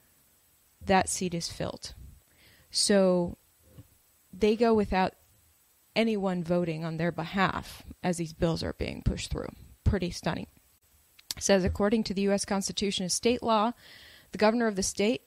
that 0.83 1.07
seat 1.07 1.35
is 1.35 1.51
filled. 1.51 1.93
So 2.71 3.37
they 4.33 4.57
go 4.57 4.73
without 4.73 5.13
anyone 5.95 6.43
voting 6.43 6.87
on 6.87 6.97
their 6.97 7.13
behalf 7.13 7.83
as 8.03 8.17
these 8.17 8.33
bills 8.33 8.63
are 8.63 8.73
being 8.73 9.03
pushed 9.03 9.31
through. 9.31 9.51
Pretty 9.85 10.11
stunning. 10.11 10.47
It 11.37 11.43
says 11.43 11.65
according 11.65 12.05
to 12.05 12.15
the 12.15 12.23
US 12.31 12.47
Constitution 12.47 13.03
and 13.03 13.13
state 13.13 13.43
law, 13.43 13.73
The 14.33 14.39
governor 14.39 14.69
of 14.69 14.77
the 14.77 14.83
state 14.83 15.25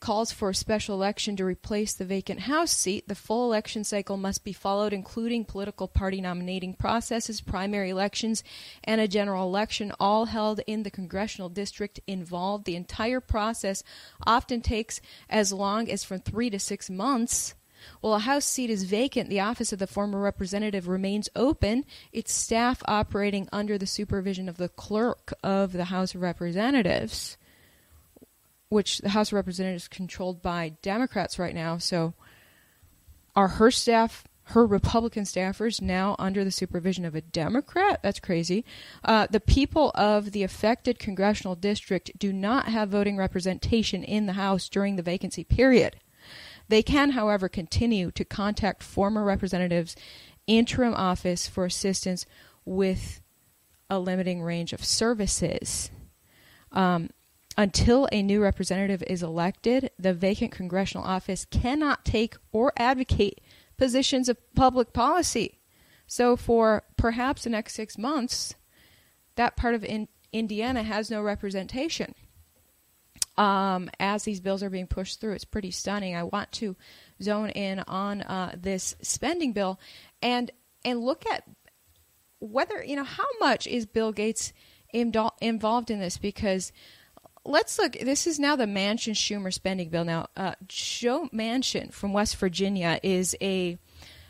calls 0.00 0.32
for 0.32 0.50
a 0.50 0.54
special 0.54 0.94
election 0.94 1.36
to 1.36 1.44
replace 1.44 1.92
the 1.92 2.04
vacant 2.04 2.40
House 2.40 2.70
seat. 2.70 3.06
The 3.06 3.14
full 3.14 3.44
election 3.44 3.84
cycle 3.84 4.16
must 4.16 4.42
be 4.42 4.52
followed, 4.52 4.92
including 4.92 5.44
political 5.44 5.86
party 5.86 6.20
nominating 6.20 6.74
processes, 6.74 7.40
primary 7.40 7.90
elections, 7.90 8.42
and 8.82 9.00
a 9.00 9.06
general 9.06 9.46
election, 9.46 9.92
all 10.00 10.26
held 10.26 10.60
in 10.66 10.82
the 10.82 10.90
congressional 10.90 11.50
district 11.50 12.00
involved. 12.06 12.64
The 12.64 12.76
entire 12.76 13.20
process 13.20 13.84
often 14.26 14.62
takes 14.62 15.00
as 15.28 15.52
long 15.52 15.90
as 15.90 16.02
from 16.02 16.20
three 16.20 16.50
to 16.50 16.58
six 16.58 16.88
months. 16.88 17.54
While 18.00 18.14
a 18.14 18.18
House 18.20 18.44
seat 18.44 18.70
is 18.70 18.84
vacant, 18.84 19.30
the 19.30 19.40
office 19.40 19.72
of 19.72 19.78
the 19.78 19.86
former 19.86 20.20
representative 20.20 20.88
remains 20.88 21.30
open, 21.34 21.84
its 22.12 22.32
staff 22.32 22.82
operating 22.86 23.48
under 23.52 23.78
the 23.78 23.86
supervision 23.86 24.48
of 24.48 24.56
the 24.56 24.68
clerk 24.68 25.32
of 25.42 25.72
the 25.72 25.86
House 25.86 26.14
of 26.14 26.20
Representatives 26.20 27.38
which 28.70 28.98
the 28.98 29.10
House 29.10 29.28
of 29.28 29.34
Representatives 29.34 29.84
is 29.84 29.88
controlled 29.88 30.40
by 30.40 30.70
Democrats 30.80 31.38
right 31.38 31.54
now. 31.54 31.76
So 31.76 32.14
are 33.36 33.48
her 33.48 33.70
staff, 33.70 34.24
her 34.44 34.64
Republican 34.64 35.24
staffers, 35.24 35.82
now 35.82 36.16
under 36.18 36.44
the 36.44 36.52
supervision 36.52 37.04
of 37.04 37.14
a 37.14 37.20
Democrat? 37.20 38.00
That's 38.02 38.20
crazy. 38.20 38.64
Uh, 39.04 39.26
the 39.28 39.40
people 39.40 39.90
of 39.94 40.30
the 40.30 40.44
affected 40.44 40.98
congressional 40.98 41.56
district 41.56 42.12
do 42.16 42.32
not 42.32 42.66
have 42.68 42.88
voting 42.88 43.16
representation 43.16 44.04
in 44.04 44.26
the 44.26 44.34
House 44.34 44.68
during 44.68 44.96
the 44.96 45.02
vacancy 45.02 45.44
period. 45.44 45.96
They 46.68 46.84
can, 46.84 47.10
however, 47.10 47.48
continue 47.48 48.12
to 48.12 48.24
contact 48.24 48.84
former 48.84 49.24
representatives' 49.24 49.96
interim 50.46 50.94
office 50.94 51.48
for 51.48 51.64
assistance 51.64 52.24
with 52.64 53.20
a 53.88 53.98
limiting 53.98 54.42
range 54.42 54.72
of 54.72 54.84
services. 54.84 55.90
Um, 56.70 57.10
until 57.60 58.08
a 58.10 58.22
new 58.22 58.40
representative 58.40 59.02
is 59.06 59.22
elected, 59.22 59.90
the 59.98 60.14
vacant 60.14 60.50
congressional 60.50 61.04
office 61.04 61.44
cannot 61.44 62.06
take 62.06 62.34
or 62.52 62.72
advocate 62.78 63.38
positions 63.76 64.30
of 64.30 64.38
public 64.54 64.94
policy. 64.94 65.58
So, 66.06 66.36
for 66.36 66.84
perhaps 66.96 67.44
the 67.44 67.50
next 67.50 67.74
six 67.74 67.98
months, 67.98 68.54
that 69.34 69.58
part 69.58 69.74
of 69.74 69.84
in- 69.84 70.08
Indiana 70.32 70.82
has 70.82 71.10
no 71.10 71.20
representation. 71.20 72.14
Um, 73.36 73.90
as 74.00 74.22
these 74.22 74.40
bills 74.40 74.62
are 74.62 74.70
being 74.70 74.86
pushed 74.86 75.20
through, 75.20 75.34
it's 75.34 75.44
pretty 75.44 75.70
stunning. 75.70 76.16
I 76.16 76.22
want 76.22 76.52
to 76.52 76.76
zone 77.22 77.50
in 77.50 77.80
on 77.80 78.22
uh, 78.22 78.54
this 78.56 78.96
spending 79.02 79.52
bill 79.52 79.78
and 80.22 80.50
and 80.82 81.00
look 81.00 81.26
at 81.30 81.44
whether 82.38 82.82
you 82.82 82.96
know 82.96 83.04
how 83.04 83.26
much 83.38 83.66
is 83.66 83.84
Bill 83.84 84.12
Gates 84.12 84.54
involved 84.92 85.90
in 85.90 86.00
this 86.00 86.16
because 86.16 86.72
let's 87.50 87.78
look. 87.78 87.92
This 87.92 88.26
is 88.26 88.38
now 88.38 88.56
the 88.56 88.64
Manchin 88.64 89.14
Schumer 89.14 89.52
spending 89.52 89.88
bill. 89.88 90.04
Now, 90.04 90.28
uh, 90.36 90.54
Joe 90.68 91.28
Manchin 91.32 91.92
from 91.92 92.12
West 92.12 92.36
Virginia 92.36 93.00
is 93.02 93.36
a 93.42 93.78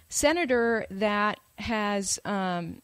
senator 0.09 0.87
that 0.91 1.39
has 1.59 2.19
um, 2.25 2.81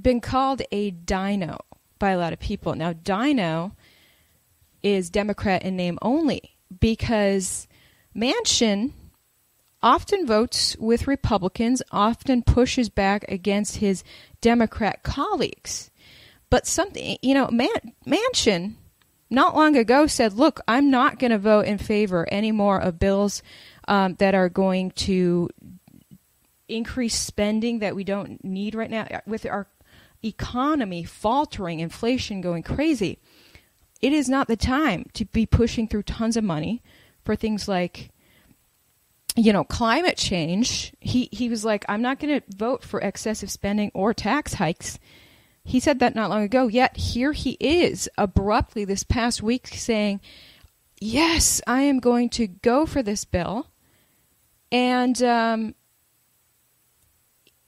been 0.00 0.20
called 0.20 0.62
a 0.72 0.90
dino 0.90 1.58
by 1.98 2.10
a 2.10 2.18
lot 2.18 2.32
of 2.32 2.40
people. 2.40 2.74
Now, 2.74 2.94
dino 2.94 3.72
is 4.82 5.10
Democrat 5.10 5.62
in 5.62 5.76
name 5.76 5.98
only 6.00 6.56
because 6.80 7.68
Manchin 8.14 8.92
often 9.82 10.26
votes 10.26 10.76
with 10.78 11.06
Republicans, 11.06 11.82
often 11.92 12.42
pushes 12.42 12.88
back 12.88 13.24
against 13.28 13.76
his 13.76 14.02
Democrat 14.40 15.02
colleagues. 15.02 15.90
But 16.48 16.66
something, 16.66 17.18
you 17.22 17.34
know, 17.34 17.48
Man- 17.50 17.92
Manchin 18.06 18.76
not 19.28 19.56
long 19.56 19.76
ago 19.76 20.06
said, 20.06 20.34
look, 20.34 20.60
I'm 20.68 20.90
not 20.90 21.18
going 21.18 21.32
to 21.32 21.38
vote 21.38 21.66
in 21.66 21.78
favor 21.78 22.26
anymore 22.30 22.78
of 22.78 22.98
bills 22.98 23.42
um, 23.88 24.14
that 24.14 24.34
are 24.34 24.48
going 24.48 24.92
to 24.92 25.50
increase 26.68 27.14
spending 27.14 27.80
that 27.80 27.94
we 27.94 28.04
don't 28.04 28.42
need 28.44 28.74
right 28.74 28.90
now 28.90 29.06
with 29.26 29.46
our 29.46 29.68
economy 30.24 31.04
faltering, 31.04 31.80
inflation 31.80 32.40
going 32.40 32.62
crazy. 32.62 33.18
It 34.00 34.12
is 34.12 34.28
not 34.28 34.48
the 34.48 34.56
time 34.56 35.06
to 35.14 35.24
be 35.24 35.46
pushing 35.46 35.88
through 35.88 36.04
tons 36.04 36.36
of 36.36 36.44
money 36.44 36.82
for 37.24 37.34
things 37.34 37.66
like 37.66 38.10
you 39.36 39.52
know 39.52 39.64
climate 39.64 40.16
change 40.16 40.94
he 40.98 41.28
he 41.30 41.50
was 41.50 41.62
like 41.62 41.84
i'm 41.90 42.00
not 42.00 42.18
going 42.18 42.40
to 42.40 42.56
vote 42.56 42.82
for 42.82 43.00
excessive 43.00 43.50
spending 43.50 43.90
or 43.92 44.14
tax 44.14 44.54
hikes 44.54 44.98
he 45.66 45.80
said 45.80 45.98
that 45.98 46.14
not 46.14 46.30
long 46.30 46.44
ago, 46.44 46.68
yet 46.68 46.96
here 46.96 47.32
he 47.32 47.56
is 47.58 48.08
abruptly 48.16 48.84
this 48.84 49.02
past 49.02 49.42
week 49.42 49.66
saying, 49.66 50.20
Yes, 51.00 51.60
I 51.66 51.82
am 51.82 51.98
going 51.98 52.30
to 52.30 52.46
go 52.46 52.86
for 52.86 53.02
this 53.02 53.24
bill. 53.24 53.66
And, 54.70 55.20
um, 55.24 55.74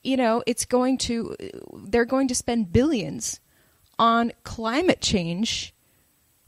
you 0.04 0.16
know, 0.16 0.44
it's 0.46 0.64
going 0.64 0.98
to, 0.98 1.34
they're 1.74 2.04
going 2.04 2.28
to 2.28 2.36
spend 2.36 2.72
billions 2.72 3.40
on 3.98 4.30
climate 4.44 5.00
change 5.00 5.74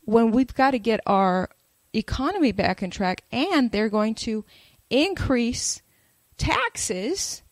when 0.03 0.31
we've 0.31 0.55
got 0.55 0.71
to 0.71 0.79
get 0.79 1.01
our 1.05 1.51
economy 1.93 2.53
back 2.53 2.81
in 2.81 2.91
track. 2.91 3.25
And 3.33 3.73
they're 3.73 3.91
going 3.91 4.15
to 4.17 4.45
increase 4.89 5.83
taxes 6.39 7.43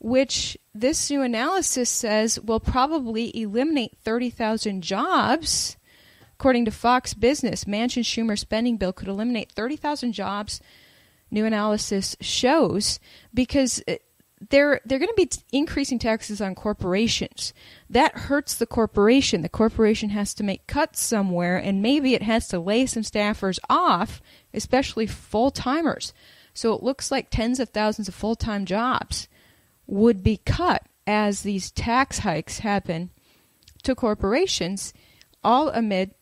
which 0.00 0.56
this 0.74 1.10
new 1.10 1.22
analysis 1.22 1.90
says 1.90 2.40
will 2.40 2.58
probably 2.58 3.36
eliminate 3.38 3.98
30,000 4.02 4.82
jobs. 4.82 5.76
According 6.38 6.64
to 6.64 6.70
Fox 6.70 7.12
Business, 7.12 7.64
Manchin 7.64 8.02
Schumer 8.02 8.38
spending 8.38 8.78
bill 8.78 8.94
could 8.94 9.08
eliminate 9.08 9.52
30,000 9.52 10.12
jobs. 10.12 10.60
New 11.30 11.44
analysis 11.44 12.16
shows 12.20 12.98
because 13.32 13.80
uh, 13.86 13.94
they're 14.48 14.80
they're 14.84 14.98
going 14.98 15.14
to 15.14 15.14
be 15.14 15.30
increasing 15.52 15.98
taxes 15.98 16.40
on 16.40 16.56
corporations. 16.56 17.52
That 17.88 18.16
hurts 18.16 18.54
the 18.54 18.66
corporation. 18.66 19.42
The 19.42 19.48
corporation 19.48 20.08
has 20.10 20.34
to 20.34 20.42
make 20.42 20.66
cuts 20.66 21.00
somewhere, 21.00 21.56
and 21.58 21.82
maybe 21.82 22.14
it 22.14 22.22
has 22.22 22.48
to 22.48 22.58
lay 22.58 22.86
some 22.86 23.04
staffers 23.04 23.60
off, 23.68 24.20
especially 24.52 25.06
full 25.06 25.52
timers. 25.52 26.12
So 26.52 26.72
it 26.72 26.82
looks 26.82 27.12
like 27.12 27.30
tens 27.30 27.60
of 27.60 27.68
thousands 27.68 28.08
of 28.08 28.14
full 28.14 28.34
time 28.34 28.64
jobs 28.64 29.28
would 29.90 30.22
be 30.22 30.36
cut 30.38 30.84
as 31.06 31.42
these 31.42 31.70
tax 31.72 32.20
hikes 32.20 32.60
happen 32.60 33.10
to 33.82 33.94
corporations, 33.94 34.94
all 35.42 35.68
amid 35.70 36.14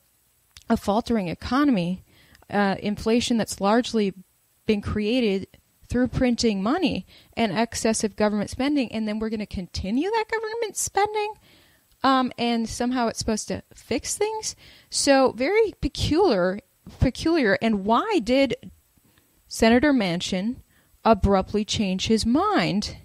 a 0.71 0.77
faltering 0.77 1.29
economy, 1.29 2.03
uh, 2.51 2.77
inflation 2.81 3.37
that's 3.37 3.61
largely 3.61 4.15
been 4.67 4.81
created 4.81 5.47
through 5.89 6.09
printing 6.09 6.63
money 6.63 7.07
and 7.37 7.57
excessive 7.57 8.17
government 8.17 8.51
spending, 8.51 8.91
and 8.93 9.07
then 9.07 9.19
we're 9.19 9.31
going 9.31 9.39
to 9.41 9.47
continue 9.47 10.11
that 10.11 10.25
government 10.31 10.77
spending, 10.77 11.35
um, 12.03 12.33
and 12.39 12.69
somehow 12.69 13.09
it's 13.09 13.19
supposed 13.19 13.49
to 13.49 13.63
fix 13.75 14.17
things. 14.17 14.57
So 14.91 15.33
very 15.33 15.75
peculiar, 15.81 16.61
peculiar. 17.01 17.59
And 17.61 17.85
why 17.85 18.21
did 18.23 18.55
Senator 19.47 19.93
Manchin 19.93 20.57
abruptly 21.05 21.65
change 21.65 22.07
his 22.07 22.25
mind? 22.25 22.97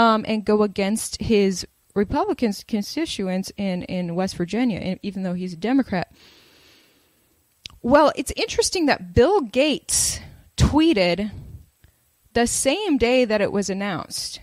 Um, 0.00 0.24
and 0.26 0.46
go 0.46 0.62
against 0.62 1.20
his 1.20 1.66
Republican 1.94 2.54
constituents 2.66 3.52
in, 3.58 3.82
in 3.82 4.14
West 4.14 4.34
Virginia, 4.34 4.98
even 5.02 5.24
though 5.24 5.34
he's 5.34 5.52
a 5.52 5.58
Democrat. 5.58 6.10
Well, 7.82 8.10
it's 8.16 8.32
interesting 8.34 8.86
that 8.86 9.12
Bill 9.12 9.42
Gates 9.42 10.20
tweeted 10.56 11.30
the 12.32 12.46
same 12.46 12.96
day 12.96 13.26
that 13.26 13.42
it 13.42 13.52
was 13.52 13.68
announced. 13.68 14.40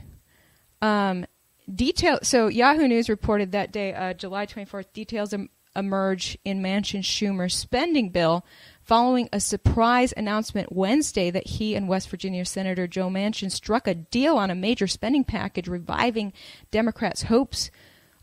Um, 0.80 1.26
detail. 1.74 2.20
So 2.22 2.48
Yahoo 2.50 2.88
News 2.88 3.10
reported 3.10 3.52
that 3.54 3.72
day, 3.72 3.96
uh, 3.96 4.14
July 4.14 4.46
24th, 4.46 4.94
details 4.94 5.34
em- 5.34 5.50
emerge 5.76 6.38
in 6.46 6.62
Manchin 6.62 7.02
Schumer's 7.02 7.56
spending 7.56 8.10
bill 8.10 8.46
following 8.88 9.27
a 9.34 9.39
surprise 9.41 10.13
announcement 10.15 10.72
Wednesday 10.72 11.29
that 11.29 11.46
he 11.46 11.75
and 11.75 11.89
West 11.89 12.10
Virginia 12.10 12.46
Senator 12.46 12.88
Joe 12.88 13.10
Manchin 13.10 13.51
struck 13.51 13.86
a 13.86 13.94
deal 13.94 14.38
on 14.38 14.50
a 14.50 14.56
major 14.56 14.88
spending 14.88 15.25
package 15.25 15.67
reviving 15.67 16.32
Democrats' 16.72 17.24
hopes 17.24 17.70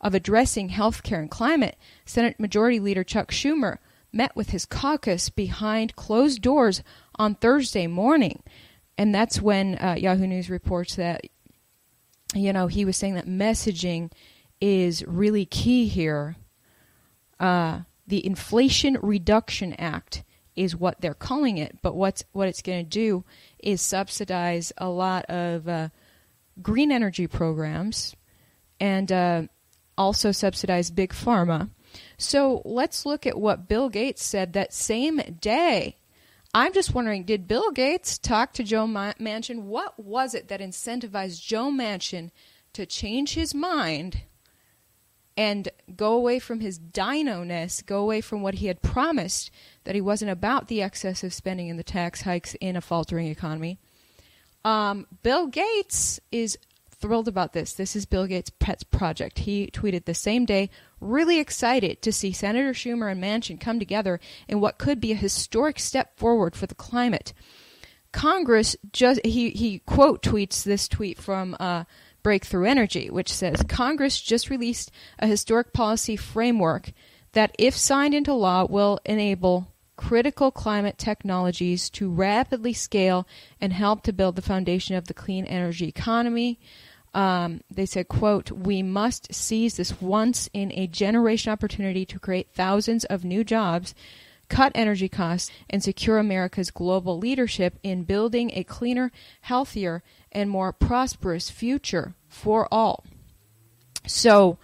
of 0.00 0.14
addressing 0.14 0.71
health 0.71 1.02
care 1.02 1.21
and 1.21 1.30
climate, 1.30 1.76
Senate 2.06 2.40
Majority 2.40 2.80
Leader 2.80 3.04
Chuck 3.04 3.30
Schumer 3.30 3.76
met 4.11 4.35
with 4.35 4.50
his 4.50 4.64
caucus 4.64 5.28
behind 5.28 5.97
closed 5.97 6.40
doors 6.40 6.83
on 7.16 7.35
Thursday 7.35 7.87
morning. 7.87 8.42
And 8.97 9.14
that's 9.14 9.42
when 9.42 9.76
uh, 9.76 9.97
Yahoo 9.99 10.26
News 10.26 10.49
reports 10.49 10.97
that, 10.97 11.26
you 12.35 12.54
know, 12.54 12.68
he 12.68 12.87
was 12.87 12.97
saying 12.97 13.16
that 13.16 13.26
messaging 13.26 14.11
is 14.62 15.04
really 15.06 15.44
key 15.44 15.88
here. 15.88 16.37
Uh, 17.38 17.80
the 18.06 18.25
Inflation 18.25 18.97
Reduction 19.02 19.75
Act 19.75 20.24
is 20.56 20.76
what 20.76 21.00
they're 21.00 21.14
calling 21.14 21.58
it. 21.58 21.78
But 21.82 21.94
what's 21.94 22.25
what 22.32 22.49
it's 22.49 22.62
going 22.62 22.84
to 22.84 22.88
do 22.88 23.25
is 23.58 23.80
subsidize 23.80 24.73
a 24.78 24.88
lot 24.88 25.25
of 25.26 25.68
uh, 25.68 25.88
green 26.62 26.92
energy 26.92 27.26
programs 27.26 28.14
and 28.80 29.11
uh, 29.11 29.42
also 29.96 30.32
subsidize 30.32 30.90
big 30.90 31.12
pharma. 31.12 31.70
So 32.18 32.62
let's 32.64 33.06
look 33.06 33.26
at 33.26 33.38
what 33.38 33.68
Bill 33.68 33.88
Gates 33.88 34.25
said 34.25 34.52
that 34.52 34.73
same 34.73 35.18
day. 35.40 35.96
I'm 36.52 36.73
just 36.73 36.94
wondering, 36.94 37.25
did 37.25 37.49
Bill 37.49 37.73
Gates 37.73 38.16
talk 38.16 38.52
to 38.54 38.62
Joe 38.62 38.87
Manchin? 38.87 39.62
What 39.62 39.99
was 39.99 40.34
it 40.34 40.49
that 40.49 40.61
incentivized 40.61 41.42
Joe 41.42 41.70
Manchin 41.70 42.30
to 42.75 42.87
change 42.87 43.34
his 43.34 43.54
mind 43.54 44.23
and 45.37 45.69
go 45.97 46.12
away 46.12 46.38
from 46.38 46.61
his 46.61 46.79
dino-ness, 46.79 47.83
go 47.83 48.00
away 48.00 48.21
from 48.21 48.43
what 48.43 48.55
he 48.55 48.67
had 48.67 48.83
promised 48.83 49.50
that 49.85 49.95
he 49.95 50.00
wasn't 50.00 50.31
about 50.31 50.69
the 50.69 50.83
excessive 50.83 51.33
spending 51.33 51.69
and 51.69 51.79
the 51.79 51.85
tax 51.85 52.23
hikes 52.23 52.55
in 52.61 52.76
a 52.76 52.81
faltering 52.81 53.26
economy? 53.26 53.79
Um, 54.64 55.07
Bill 55.23 55.47
Gates 55.47 56.21
is 56.31 56.57
thrilled 56.91 57.29
about 57.29 57.53
this. 57.53 57.75
This 57.75 57.95
is 57.95 58.07
Bill 58.07 58.26
Gates' 58.26 58.50
pet 58.59 58.83
project. 58.91 59.41
He 59.41 59.67
tweeted 59.67 60.05
the 60.05 60.14
same 60.14 60.47
day, 60.47 60.71
really 61.00 61.38
excited 61.38 62.00
to 62.00 62.12
see 62.12 62.33
Senator 62.33 62.73
Schumer 62.73 63.11
and 63.12 63.23
Manchin 63.23 63.61
come 63.61 63.79
together 63.79 64.21
in 64.49 64.61
what 64.61 64.79
could 64.79 65.00
be 65.00 65.12
a 65.12 65.17
historic 65.17 65.79
step 65.79 66.17
forward 66.17 66.57
for 66.57 66.67
the 66.67 66.75
climate. 66.75 67.35
Congress 68.12 68.76
just 68.93 69.21
he 69.26 69.50
he 69.50 69.81
quote 69.81 70.23
tweets 70.23 70.62
this 70.62 70.87
tweet 70.87 71.19
from 71.19 71.57
uh, 71.59 71.83
Breakthrough 72.25 72.64
Energy, 72.64 73.09
which 73.09 73.33
says 73.33 73.62
Congress 73.69 74.21
just 74.21 74.50
released 74.50 74.90
a 75.21 75.28
historic 75.28 75.73
policy 75.73 76.16
framework 76.16 76.90
that, 77.35 77.54
if 77.59 77.76
signed 77.76 78.14
into 78.14 78.33
law, 78.33 78.64
will 78.64 78.99
enable 79.04 79.69
critical 79.97 80.50
climate 80.50 80.99
technologies 80.99 81.88
to 81.90 82.11
rapidly 82.11 82.73
scale 82.73 83.28
and 83.61 83.73
help 83.73 84.02
to 84.02 84.12
build 84.12 84.35
the 84.35 84.43
foundation 84.43 84.97
of 84.97 85.07
the 85.07 85.14
clean 85.14 85.45
energy 85.45 85.87
economy. 85.87 86.59
Um, 87.12 87.61
they 87.71 87.87
said, 87.87 88.09
quote, 88.09 88.50
we 88.50 88.83
must 88.83 89.33
seize 89.33 89.76
this 89.76 90.00
once 90.00 90.49
in 90.52 90.73
a 90.73 90.88
generation 90.88 91.52
opportunity 91.52 92.04
to 92.07 92.19
create 92.19 92.49
thousands 92.52 93.04
of 93.04 93.25
new 93.25 93.45
jobs, 93.45 93.95
cut 94.49 94.73
energy 94.75 95.09
costs, 95.09 95.50
and 95.71 95.83
secure 95.83 96.19
America's 96.19 96.73
global 96.73 97.16
leadership 97.19 97.78
in 97.85 98.02
building 98.02 98.50
a 98.54 98.64
cleaner, 98.64 99.12
healthier, 99.43 100.02
and 100.35 100.50
more 100.50 100.73
prosperous 100.73 101.50
future 101.50 102.14
for 102.29 102.69
all. 102.73 103.05
So, 104.07 104.59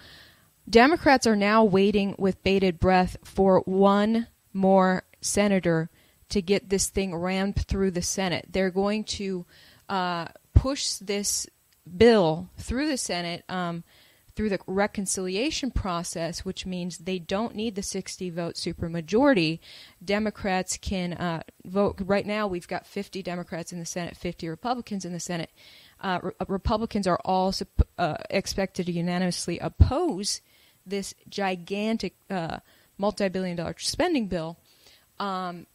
Democrats 0.69 1.27
are 1.27 1.37
now 1.37 1.65
waiting 1.65 2.15
with 2.19 2.43
bated 2.43 2.79
breath 2.79 3.17
for 3.25 3.61
one 3.61 4.29
more 4.53 5.05
senator 5.21 5.91
to 6.29 6.41
get 6.41 6.69
this 6.69 6.89
thing 6.89 7.15
rammed 7.15 7.57
through 7.67 7.91
the 7.91 8.03
Senate. 8.03 8.47
They're 8.51 8.71
going 8.71 9.05
to 9.05 9.47
uh, 9.89 10.29
push 10.55 10.95
this 10.95 11.47
bill 11.97 12.51
through 12.57 12.89
the 12.89 12.97
Senate 12.97 13.45
um, 13.49 13.83
through 14.35 14.49
the 14.49 14.61
reconciliation 14.67 15.71
process, 15.71 16.45
which 16.45 16.67
means 16.67 16.99
they 16.99 17.19
don't 17.19 17.55
need 17.55 17.75
the 17.75 17.83
60 17.83 18.31
vote 18.31 18.55
supermajority. 18.55 19.59
Democrats 20.05 20.77
can 20.77 21.15
uh, 21.15 21.43
vote. 21.65 22.01
Right 22.01 22.27
now, 22.27 22.47
we've 22.47 22.69
got 22.69 22.87
50 22.87 23.23
Democrats 23.23 23.73
in 23.73 23.79
the 23.79 23.87
Senate, 23.87 24.17
50 24.17 24.49
Republicans 24.49 25.05
in 25.05 25.13
the 25.13 25.21
Senate. 25.21 25.51
Uh, 26.01 26.21
re- 26.23 26.33
Republicans 26.49 27.07
are 27.07 27.21
all 27.25 27.55
uh, 27.99 28.17
expected 28.31 28.87
to 28.87 28.93
unanimously 28.93 29.59
oppose 29.59 30.41
this 30.87 31.15
gigantic 31.29 32.15
uh, 32.31 32.59
multi 32.99 33.29
billion 33.29 33.57
dollar 33.57 33.75
spending 33.79 34.27
bill. 34.27 34.59
Um, 35.19 35.67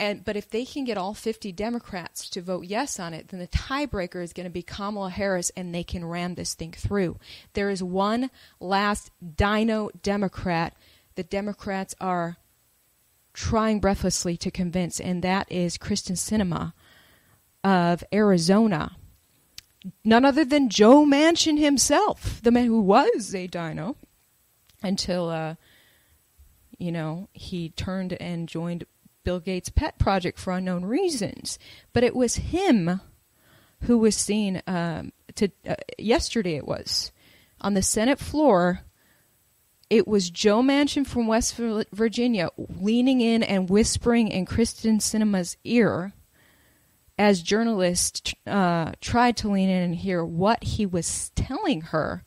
and 0.00 0.24
but 0.24 0.34
if 0.34 0.48
they 0.48 0.64
can 0.64 0.84
get 0.84 0.96
all 0.96 1.12
50 1.12 1.52
Democrats 1.52 2.28
to 2.30 2.40
vote 2.40 2.64
yes 2.64 2.98
on 2.98 3.12
it, 3.12 3.28
then 3.28 3.38
the 3.38 3.46
tiebreaker 3.46 4.22
is 4.22 4.32
going 4.32 4.44
to 4.44 4.50
be 4.50 4.62
Kamala 4.62 5.10
Harris, 5.10 5.52
and 5.54 5.74
they 5.74 5.84
can 5.84 6.06
ram 6.06 6.34
this 6.34 6.54
thing 6.54 6.72
through. 6.72 7.18
There 7.52 7.68
is 7.68 7.82
one 7.82 8.30
last 8.58 9.10
dino 9.36 9.90
Democrat 10.02 10.74
the 11.16 11.22
Democrats 11.22 11.94
are 12.00 12.38
trying 13.34 13.78
breathlessly 13.78 14.38
to 14.38 14.50
convince, 14.50 14.98
and 14.98 15.22
that 15.22 15.52
is 15.52 15.76
Kyrsten 15.76 16.16
Sinema 16.16 16.72
of 17.62 18.02
Arizona. 18.10 18.96
None 20.02 20.24
other 20.24 20.46
than 20.46 20.70
Joe 20.70 21.04
Manchin 21.04 21.58
himself, 21.58 22.40
the 22.42 22.50
man 22.50 22.66
who 22.66 22.80
was 22.80 23.34
a 23.34 23.46
dino 23.46 23.96
until, 24.82 25.28
uh, 25.28 25.56
you 26.78 26.90
know, 26.90 27.28
he 27.34 27.68
turned 27.68 28.14
and 28.14 28.48
joined 28.48 28.84
Bill 29.24 29.40
Gates' 29.40 29.68
pet 29.68 29.98
project 29.98 30.38
for 30.38 30.52
unknown 30.52 30.84
reasons. 30.84 31.58
But 31.92 32.04
it 32.04 32.14
was 32.14 32.36
him 32.36 33.00
who 33.82 33.98
was 33.98 34.16
seen 34.16 34.62
um, 34.66 35.12
to 35.36 35.50
uh, 35.68 35.76
yesterday. 35.98 36.56
It 36.56 36.66
was 36.66 37.12
on 37.60 37.74
the 37.74 37.82
Senate 37.82 38.18
floor. 38.18 38.80
It 39.88 40.06
was 40.06 40.30
Joe 40.30 40.62
Manchin 40.62 41.06
from 41.06 41.26
West 41.26 41.56
Virginia 41.56 42.50
leaning 42.56 43.20
in 43.20 43.42
and 43.42 43.68
whispering 43.68 44.28
in 44.28 44.46
Kyrsten 44.46 45.00
Sinema's 45.00 45.56
ear 45.64 46.12
as 47.18 47.42
journalists 47.42 48.32
uh, 48.46 48.92
tried 49.00 49.36
to 49.36 49.50
lean 49.50 49.68
in 49.68 49.82
and 49.82 49.94
hear 49.94 50.24
what 50.24 50.64
he 50.64 50.86
was 50.86 51.30
telling 51.34 51.82
her. 51.82 52.24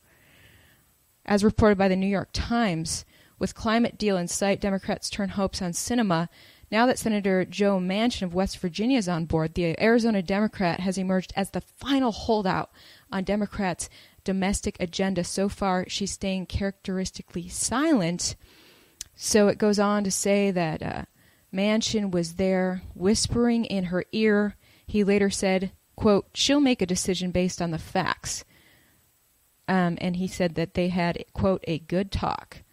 As 1.26 1.42
reported 1.42 1.78
by 1.78 1.88
the 1.88 1.96
New 1.96 2.06
York 2.06 2.28
Times, 2.32 3.04
with 3.38 3.54
climate 3.54 3.98
deal 3.98 4.16
in 4.16 4.28
sight, 4.28 4.60
Democrats 4.60 5.10
turn 5.10 5.30
hopes 5.30 5.60
on 5.60 5.72
Sinema 5.72 6.28
now 6.74 6.86
that 6.86 6.98
Senator 6.98 7.44
Joe 7.44 7.78
Manchin 7.78 8.22
of 8.22 8.34
West 8.34 8.58
Virginia 8.58 8.98
is 8.98 9.08
on 9.08 9.26
board, 9.26 9.54
the 9.54 9.80
Arizona 9.80 10.20
Democrat 10.22 10.80
has 10.80 10.98
emerged 10.98 11.32
as 11.36 11.50
the 11.50 11.60
final 11.60 12.10
holdout 12.10 12.72
on 13.12 13.22
Democrats' 13.22 13.88
domestic 14.24 14.76
agenda. 14.80 15.22
So 15.22 15.48
far, 15.48 15.84
she's 15.86 16.10
staying 16.10 16.46
characteristically 16.46 17.46
silent. 17.46 18.34
So 19.14 19.46
it 19.46 19.56
goes 19.56 19.78
on 19.78 20.02
to 20.02 20.10
say 20.10 20.50
that 20.50 20.82
uh, 20.82 21.02
Manchin 21.54 22.10
was 22.10 22.34
there 22.34 22.82
whispering 22.96 23.66
in 23.66 23.84
her 23.84 24.04
ear. 24.10 24.56
He 24.84 25.04
later 25.04 25.30
said, 25.30 25.70
quote, 25.94 26.26
she'll 26.34 26.58
make 26.58 26.82
a 26.82 26.86
decision 26.86 27.30
based 27.30 27.62
on 27.62 27.70
the 27.70 27.78
facts. 27.78 28.44
Um, 29.68 29.96
and 30.00 30.16
he 30.16 30.26
said 30.26 30.56
that 30.56 30.74
they 30.74 30.88
had, 30.88 31.24
quote, 31.34 31.62
a 31.68 31.78
good 31.78 32.10
talk. 32.10 32.63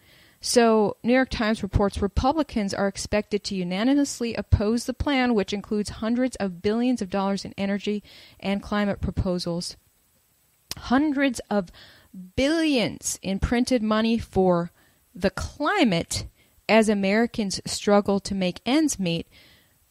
So, 0.43 0.97
New 1.03 1.13
York 1.13 1.29
Times 1.29 1.61
reports 1.61 2.01
Republicans 2.01 2.73
are 2.73 2.87
expected 2.87 3.43
to 3.43 3.55
unanimously 3.55 4.33
oppose 4.33 4.85
the 4.85 4.93
plan, 4.93 5.35
which 5.35 5.53
includes 5.53 5.91
hundreds 5.91 6.35
of 6.37 6.63
billions 6.63 6.99
of 6.99 7.11
dollars 7.11 7.45
in 7.45 7.53
energy 7.59 8.03
and 8.39 8.63
climate 8.63 9.01
proposals, 9.01 9.77
hundreds 10.75 11.39
of 11.51 11.69
billions 12.35 13.19
in 13.21 13.37
printed 13.37 13.83
money 13.83 14.17
for 14.17 14.71
the 15.13 15.29
climate 15.29 16.25
as 16.67 16.89
Americans 16.89 17.61
struggle 17.67 18.19
to 18.21 18.33
make 18.33 18.61
ends 18.65 18.99
meet. 18.99 19.27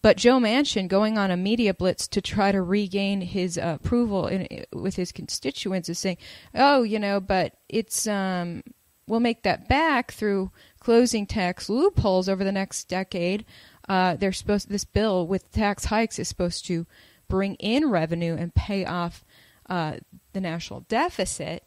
But 0.03 0.17
Joe 0.17 0.41
Manchin 0.41 0.89
going 0.89 1.17
on 1.17 1.31
a 1.31 1.37
media 1.37 1.75
blitz 1.75 2.09
to 2.09 2.21
try 2.21 2.51
to 2.51 2.63
regain 2.63 3.21
his 3.21 3.57
uh, 3.57 3.79
approval 3.81 4.27
in, 4.27 4.65
with 4.73 4.97
his 4.97 5.13
constituents 5.13 5.89
is 5.89 5.99
saying, 6.01 6.17
"Oh, 6.57 6.83
you 6.83 6.99
know, 6.99 7.21
but 7.21 7.55
it's 7.69 8.09
um, 8.09 8.65
we'll 9.11 9.20
make 9.20 9.42
that 9.42 9.68
back 9.68 10.12
through 10.12 10.53
closing 10.79 11.27
tax 11.27 11.68
loopholes 11.68 12.29
over 12.29 12.44
the 12.44 12.53
next 12.53 12.85
decade. 12.85 13.44
Uh, 13.88 14.14
they're 14.14 14.33
supposed 14.33 14.70
this 14.70 14.85
bill 14.85 15.27
with 15.27 15.51
tax 15.51 15.87
hikes 15.87 16.18
is 16.18 16.29
supposed 16.29 16.64
to 16.64 16.87
bring 17.29 17.57
in 17.57 17.90
revenue 17.90 18.37
and 18.37 18.55
pay 18.55 18.85
off 18.85 19.25
uh, 19.68 19.96
the 20.33 20.40
national 20.40 20.81
deficit 20.83 21.64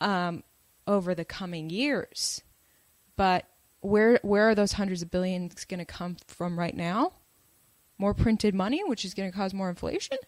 um, 0.00 0.42
over 0.86 1.14
the 1.14 1.24
coming 1.24 1.70
years. 1.70 2.42
But 3.16 3.46
where 3.80 4.18
where 4.22 4.48
are 4.48 4.54
those 4.56 4.72
hundreds 4.72 5.02
of 5.02 5.10
billions 5.10 5.64
going 5.64 5.78
to 5.78 5.84
come 5.84 6.16
from 6.26 6.58
right 6.58 6.76
now? 6.76 7.12
More 7.98 8.14
printed 8.14 8.54
money, 8.54 8.82
which 8.84 9.04
is 9.04 9.14
going 9.14 9.30
to 9.30 9.36
cause 9.36 9.54
more 9.54 9.70
inflation. 9.70 10.18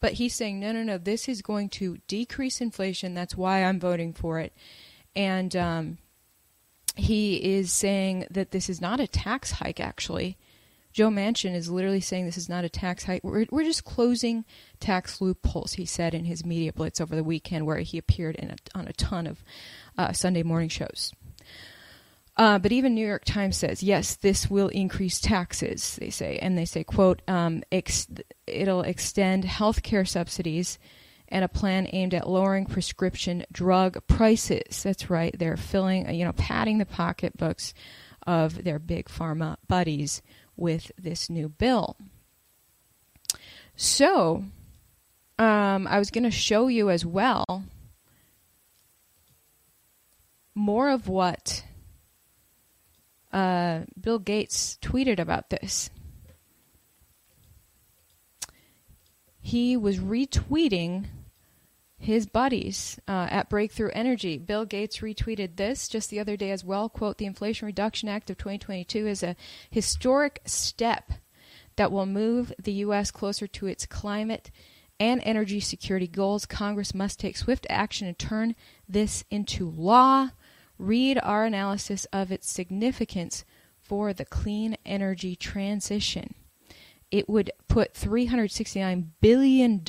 But 0.00 0.14
he's 0.14 0.34
saying, 0.34 0.58
no, 0.58 0.72
no, 0.72 0.82
no, 0.82 0.98
this 0.98 1.28
is 1.28 1.42
going 1.42 1.68
to 1.70 1.98
decrease 2.08 2.60
inflation. 2.60 3.14
That's 3.14 3.36
why 3.36 3.64
I'm 3.64 3.78
voting 3.78 4.12
for 4.12 4.38
it 4.40 4.52
and 5.14 5.54
um, 5.56 5.98
he 6.96 7.36
is 7.36 7.72
saying 7.72 8.26
that 8.30 8.50
this 8.50 8.68
is 8.68 8.80
not 8.80 9.00
a 9.00 9.06
tax 9.06 9.52
hike. 9.52 9.80
Actually, 9.80 10.36
Joe 10.92 11.08
Manchin 11.08 11.54
is 11.54 11.70
literally 11.70 12.00
saying 12.00 12.26
this 12.26 12.38
is 12.38 12.48
not 12.48 12.64
a 12.64 12.68
tax 12.68 13.04
hike. 13.04 13.22
We're 13.22 13.46
we're 13.50 13.64
just 13.64 13.84
closing 13.84 14.44
tax 14.80 15.20
loopholes. 15.20 15.74
He 15.74 15.86
said 15.86 16.14
in 16.14 16.24
his 16.24 16.44
media 16.44 16.72
blitz 16.72 17.00
over 17.00 17.14
the 17.14 17.24
weekend, 17.24 17.66
where 17.66 17.78
he 17.78 17.98
appeared 17.98 18.36
a, 18.36 18.78
on 18.78 18.88
a 18.88 18.92
ton 18.92 19.26
of 19.26 19.44
uh, 19.96 20.12
Sunday 20.12 20.42
morning 20.42 20.68
shows. 20.68 21.12
Uh, 22.36 22.58
but 22.58 22.72
even 22.72 22.94
New 22.94 23.06
York 23.06 23.24
Times 23.24 23.56
says 23.56 23.82
yes, 23.82 24.16
this 24.16 24.48
will 24.48 24.68
increase 24.68 25.20
taxes. 25.20 25.96
They 25.96 26.10
say, 26.10 26.38
and 26.38 26.56
they 26.56 26.64
say, 26.64 26.84
"quote 26.84 27.22
um, 27.28 27.62
ex- 27.70 28.08
It'll 28.46 28.82
extend 28.82 29.44
health 29.44 29.82
care 29.82 30.04
subsidies." 30.04 30.78
And 31.30 31.44
a 31.44 31.48
plan 31.48 31.88
aimed 31.92 32.14
at 32.14 32.28
lowering 32.28 32.66
prescription 32.66 33.44
drug 33.52 34.06
prices. 34.06 34.82
That's 34.82 35.10
right, 35.10 35.34
they're 35.38 35.56
filling, 35.56 36.12
you 36.14 36.24
know, 36.24 36.32
padding 36.32 36.78
the 36.78 36.86
pocketbooks 36.86 37.74
of 38.26 38.64
their 38.64 38.78
big 38.78 39.06
pharma 39.06 39.56
buddies 39.68 40.22
with 40.56 40.92
this 40.98 41.30
new 41.30 41.48
bill. 41.48 41.96
So, 43.76 44.44
um, 45.38 45.86
I 45.86 45.98
was 45.98 46.10
going 46.10 46.24
to 46.24 46.30
show 46.30 46.68
you 46.68 46.90
as 46.90 47.06
well 47.06 47.64
more 50.54 50.90
of 50.90 51.08
what 51.08 51.64
uh, 53.32 53.80
Bill 53.98 54.18
Gates 54.18 54.78
tweeted 54.82 55.18
about 55.18 55.50
this. 55.50 55.88
He 59.40 59.76
was 59.76 59.98
retweeting 59.98 61.06
his 62.00 62.26
buddies 62.26 62.98
uh, 63.06 63.28
at 63.30 63.50
Breakthrough 63.50 63.90
Energy. 63.92 64.38
Bill 64.38 64.64
Gates 64.64 64.98
retweeted 64.98 65.56
this 65.56 65.86
just 65.86 66.08
the 66.08 66.18
other 66.18 66.34
day 66.34 66.50
as 66.50 66.64
well. 66.64 66.88
Quote, 66.88 67.18
the 67.18 67.26
Inflation 67.26 67.66
Reduction 67.66 68.08
Act 68.08 68.30
of 68.30 68.38
2022 68.38 69.06
is 69.06 69.22
a 69.22 69.36
historic 69.70 70.40
step 70.46 71.12
that 71.76 71.92
will 71.92 72.06
move 72.06 72.54
the 72.60 72.72
U.S. 72.72 73.10
closer 73.10 73.46
to 73.46 73.66
its 73.66 73.84
climate 73.84 74.50
and 74.98 75.20
energy 75.24 75.60
security 75.60 76.06
goals. 76.06 76.46
Congress 76.46 76.94
must 76.94 77.20
take 77.20 77.36
swift 77.36 77.66
action 77.68 78.08
and 78.08 78.18
turn 78.18 78.56
this 78.88 79.24
into 79.30 79.68
law. 79.68 80.30
Read 80.78 81.20
our 81.22 81.44
analysis 81.44 82.06
of 82.14 82.32
its 82.32 82.50
significance 82.50 83.44
for 83.82 84.14
the 84.14 84.24
clean 84.24 84.78
energy 84.86 85.36
transition. 85.36 86.34
It 87.10 87.28
would 87.28 87.50
put 87.68 87.92
$369 87.92 89.08
billion 89.20 89.82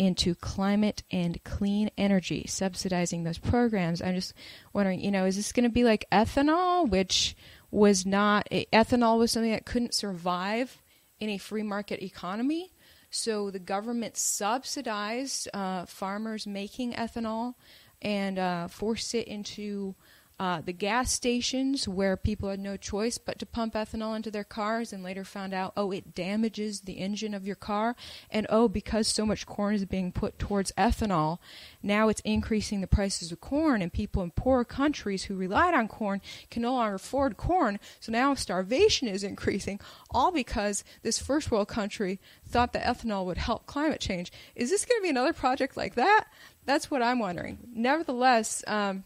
into 0.00 0.34
climate 0.34 1.02
and 1.10 1.44
clean 1.44 1.90
energy, 1.98 2.46
subsidizing 2.48 3.22
those 3.22 3.36
programs. 3.36 4.00
I'm 4.00 4.14
just 4.14 4.32
wondering, 4.72 4.98
you 5.00 5.10
know, 5.10 5.26
is 5.26 5.36
this 5.36 5.52
going 5.52 5.64
to 5.64 5.68
be 5.68 5.84
like 5.84 6.06
ethanol, 6.10 6.88
which 6.88 7.36
was 7.70 8.06
not, 8.06 8.48
ethanol 8.50 9.18
was 9.18 9.30
something 9.30 9.52
that 9.52 9.66
couldn't 9.66 9.92
survive 9.92 10.80
in 11.20 11.28
a 11.28 11.36
free 11.36 11.62
market 11.62 12.02
economy? 12.02 12.72
So 13.10 13.50
the 13.50 13.58
government 13.58 14.16
subsidized 14.16 15.50
uh, 15.52 15.84
farmers 15.84 16.46
making 16.46 16.94
ethanol 16.94 17.56
and 18.00 18.38
uh, 18.38 18.68
force 18.68 19.12
it 19.12 19.28
into 19.28 19.96
uh, 20.40 20.62
the 20.62 20.72
gas 20.72 21.12
stations 21.12 21.86
where 21.86 22.16
people 22.16 22.48
had 22.48 22.58
no 22.58 22.74
choice 22.74 23.18
but 23.18 23.38
to 23.38 23.44
pump 23.44 23.74
ethanol 23.74 24.16
into 24.16 24.30
their 24.30 24.42
cars 24.42 24.90
and 24.90 25.04
later 25.04 25.22
found 25.22 25.52
out, 25.52 25.70
oh, 25.76 25.90
it 25.90 26.14
damages 26.14 26.80
the 26.80 26.94
engine 26.94 27.34
of 27.34 27.46
your 27.46 27.54
car. 27.54 27.94
And 28.30 28.46
oh, 28.48 28.66
because 28.66 29.06
so 29.06 29.26
much 29.26 29.44
corn 29.44 29.74
is 29.74 29.84
being 29.84 30.12
put 30.12 30.38
towards 30.38 30.72
ethanol, 30.78 31.40
now 31.82 32.08
it's 32.08 32.22
increasing 32.22 32.80
the 32.80 32.86
prices 32.86 33.30
of 33.30 33.42
corn, 33.42 33.82
and 33.82 33.92
people 33.92 34.22
in 34.22 34.30
poor 34.30 34.64
countries 34.64 35.24
who 35.24 35.36
relied 35.36 35.74
on 35.74 35.88
corn 35.88 36.22
can 36.50 36.62
no 36.62 36.72
longer 36.72 36.94
afford 36.94 37.36
corn. 37.36 37.78
So 38.00 38.10
now 38.10 38.32
starvation 38.32 39.08
is 39.08 39.22
increasing, 39.22 39.78
all 40.10 40.32
because 40.32 40.84
this 41.02 41.18
first 41.18 41.50
world 41.50 41.68
country 41.68 42.18
thought 42.48 42.72
that 42.72 42.84
ethanol 42.84 43.26
would 43.26 43.36
help 43.36 43.66
climate 43.66 44.00
change. 44.00 44.32
Is 44.54 44.70
this 44.70 44.86
going 44.86 45.00
to 45.00 45.02
be 45.02 45.10
another 45.10 45.34
project 45.34 45.76
like 45.76 45.96
that? 45.96 46.28
That's 46.64 46.90
what 46.90 47.02
I'm 47.02 47.18
wondering. 47.18 47.58
Nevertheless, 47.74 48.64
um, 48.66 49.04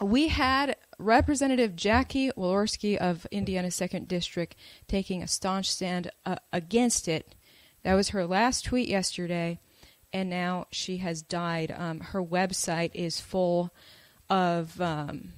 we 0.00 0.28
had 0.28 0.76
Representative 0.98 1.74
Jackie 1.74 2.30
Walorski 2.32 2.96
of 2.96 3.26
Indiana's 3.30 3.74
second 3.74 4.08
district 4.08 4.56
taking 4.88 5.22
a 5.22 5.28
staunch 5.28 5.70
stand 5.70 6.10
uh, 6.24 6.36
against 6.52 7.08
it. 7.08 7.34
That 7.82 7.94
was 7.94 8.10
her 8.10 8.26
last 8.26 8.64
tweet 8.64 8.88
yesterday, 8.88 9.58
and 10.12 10.28
now 10.28 10.66
she 10.70 10.98
has 10.98 11.22
died. 11.22 11.74
Um, 11.76 12.00
her 12.00 12.22
website 12.22 12.90
is 12.94 13.20
full 13.20 13.72
of 14.28 14.80
um, 14.80 15.32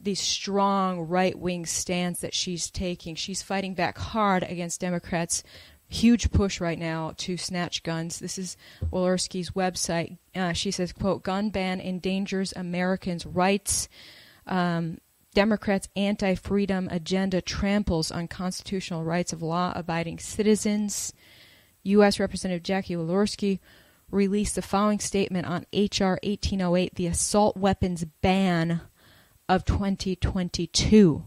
these 0.00 0.20
strong 0.20 1.00
right 1.00 1.38
wing 1.38 1.66
stands 1.66 2.20
that 2.20 2.34
she's 2.34 2.70
taking. 2.70 3.14
She's 3.14 3.42
fighting 3.42 3.74
back 3.74 3.98
hard 3.98 4.42
against 4.42 4.80
Democrats 4.80 5.44
huge 5.92 6.30
push 6.30 6.60
right 6.60 6.78
now 6.78 7.12
to 7.18 7.36
snatch 7.36 7.82
guns. 7.82 8.18
This 8.18 8.38
is 8.38 8.56
Walorski's 8.92 9.50
website. 9.50 10.18
Uh, 10.34 10.52
she 10.52 10.70
says, 10.70 10.92
"quote 10.92 11.22
Gun 11.22 11.50
ban 11.50 11.80
endangers 11.80 12.52
Americans' 12.56 13.26
rights." 13.26 13.88
Um, 14.46 14.98
Democrats' 15.34 15.88
anti-freedom 15.96 16.88
agenda 16.90 17.40
tramples 17.40 18.10
on 18.10 18.28
constitutional 18.28 19.02
rights 19.02 19.32
of 19.32 19.42
law-abiding 19.42 20.18
citizens. 20.18 21.12
U.S. 21.84 22.20
Representative 22.20 22.62
Jackie 22.62 22.96
Walorski 22.96 23.58
released 24.10 24.56
the 24.56 24.62
following 24.62 25.00
statement 25.00 25.46
on 25.46 25.66
H.R. 25.72 26.18
1808, 26.22 26.94
the 26.94 27.06
assault 27.06 27.56
weapons 27.56 28.04
ban 28.20 28.82
of 29.48 29.64
2022. 29.64 31.24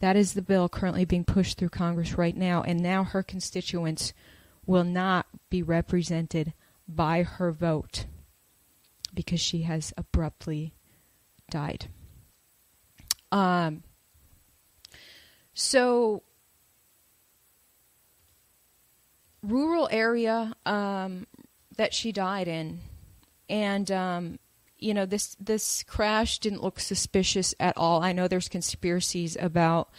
That 0.00 0.16
is 0.16 0.34
the 0.34 0.42
bill 0.42 0.68
currently 0.68 1.04
being 1.04 1.24
pushed 1.24 1.58
through 1.58 1.70
Congress 1.70 2.18
right 2.18 2.36
now, 2.36 2.62
and 2.62 2.82
now 2.82 3.04
her 3.04 3.22
constituents 3.22 4.12
will 4.66 4.84
not 4.84 5.26
be 5.48 5.62
represented 5.62 6.52
by 6.86 7.22
her 7.22 7.50
vote 7.50 8.06
because 9.14 9.40
she 9.40 9.62
has 9.62 9.94
abruptly 9.96 10.74
died. 11.50 11.86
Um, 13.32 13.82
so, 15.54 16.22
rural 19.42 19.88
area 19.90 20.54
um, 20.66 21.26
that 21.76 21.94
she 21.94 22.12
died 22.12 22.48
in, 22.48 22.80
and 23.48 23.90
um, 23.90 24.38
you 24.78 24.92
know 24.94 25.06
this 25.06 25.36
this 25.40 25.82
crash 25.84 26.38
didn't 26.38 26.62
look 26.62 26.80
suspicious 26.80 27.54
at 27.58 27.76
all. 27.76 28.02
I 28.02 28.12
know 28.12 28.28
there's 28.28 28.48
conspiracies 28.48 29.36
about 29.40 29.90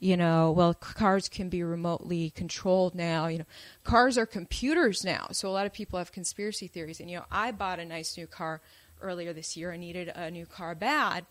you 0.00 0.16
know 0.16 0.50
well 0.50 0.74
cars 0.74 1.28
can 1.28 1.48
be 1.48 1.62
remotely 1.62 2.30
controlled 2.30 2.94
now 2.94 3.26
you 3.26 3.38
know 3.38 3.44
cars 3.84 4.18
are 4.18 4.26
computers 4.26 5.04
now. 5.04 5.28
So 5.32 5.48
a 5.48 5.52
lot 5.52 5.66
of 5.66 5.72
people 5.72 5.98
have 5.98 6.12
conspiracy 6.12 6.66
theories. 6.66 7.00
And 7.00 7.10
you 7.10 7.18
know 7.18 7.24
i 7.30 7.52
bought 7.52 7.78
a 7.78 7.84
nice 7.84 8.16
new 8.16 8.26
car 8.26 8.60
earlier 9.00 9.32
this 9.32 9.56
year. 9.56 9.72
I 9.72 9.76
needed 9.76 10.08
a 10.08 10.30
new 10.30 10.46
car 10.46 10.74
bad. 10.74 11.26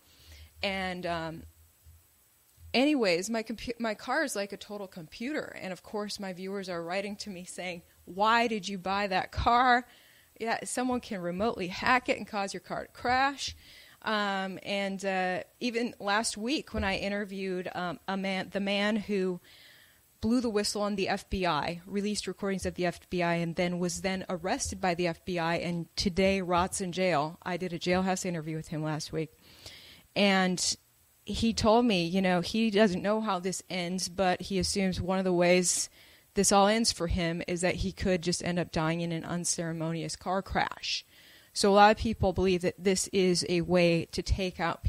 And 0.62 1.04
um, 1.04 1.42
anyways 2.72 3.28
my 3.28 3.42
compu- 3.42 3.78
my 3.78 3.94
car 3.94 4.24
is 4.24 4.34
like 4.34 4.52
a 4.52 4.56
total 4.56 4.86
computer. 4.86 5.56
And 5.60 5.72
of 5.72 5.82
course 5.82 6.18
my 6.18 6.32
viewers 6.32 6.68
are 6.68 6.82
writing 6.82 7.16
to 7.16 7.30
me 7.30 7.44
saying 7.44 7.82
why 8.06 8.46
did 8.46 8.68
you 8.68 8.78
buy 8.78 9.06
that 9.08 9.30
car 9.30 9.86
yeah, 10.38 10.58
someone 10.64 11.00
can 11.00 11.20
remotely 11.20 11.68
hack 11.68 12.08
it 12.08 12.18
and 12.18 12.26
cause 12.26 12.52
your 12.52 12.60
car 12.60 12.86
to 12.86 12.92
crash. 12.92 13.54
Um, 14.02 14.58
and 14.62 15.02
uh, 15.04 15.40
even 15.60 15.94
last 15.98 16.36
week, 16.36 16.74
when 16.74 16.84
I 16.84 16.96
interviewed 16.96 17.70
um, 17.74 17.98
a 18.06 18.16
man, 18.16 18.50
the 18.52 18.60
man 18.60 18.96
who 18.96 19.40
blew 20.20 20.40
the 20.40 20.50
whistle 20.50 20.82
on 20.82 20.96
the 20.96 21.08
FBI, 21.10 21.80
released 21.86 22.26
recordings 22.26 22.66
of 22.66 22.74
the 22.74 22.84
FBI, 22.84 23.42
and 23.42 23.56
then 23.56 23.78
was 23.78 24.00
then 24.02 24.24
arrested 24.28 24.80
by 24.80 24.94
the 24.94 25.06
FBI, 25.06 25.64
and 25.64 25.86
today 25.96 26.40
rots 26.40 26.80
in 26.80 26.92
jail. 26.92 27.38
I 27.42 27.56
did 27.56 27.72
a 27.72 27.78
jailhouse 27.78 28.24
interview 28.24 28.56
with 28.56 28.68
him 28.68 28.82
last 28.82 29.12
week, 29.12 29.32
and 30.16 30.76
he 31.24 31.52
told 31.54 31.86
me, 31.86 32.06
you 32.06 32.20
know, 32.20 32.40
he 32.40 32.70
doesn't 32.70 33.02
know 33.02 33.20
how 33.20 33.38
this 33.38 33.62
ends, 33.70 34.08
but 34.08 34.42
he 34.42 34.58
assumes 34.58 35.00
one 35.00 35.18
of 35.18 35.24
the 35.24 35.32
ways 35.32 35.88
this 36.34 36.52
all 36.52 36.66
ends 36.66 36.92
for 36.92 37.06
him 37.06 37.42
is 37.46 37.60
that 37.60 37.76
he 37.76 37.92
could 37.92 38.22
just 38.22 38.44
end 38.44 38.58
up 38.58 38.72
dying 38.72 39.00
in 39.00 39.12
an 39.12 39.24
unceremonious 39.24 40.16
car 40.16 40.42
crash. 40.42 41.04
So 41.52 41.70
a 41.70 41.74
lot 41.74 41.92
of 41.92 41.96
people 41.96 42.32
believe 42.32 42.62
that 42.62 42.82
this 42.82 43.08
is 43.08 43.46
a 43.48 43.60
way 43.60 44.06
to 44.06 44.22
take 44.22 44.58
out, 44.58 44.84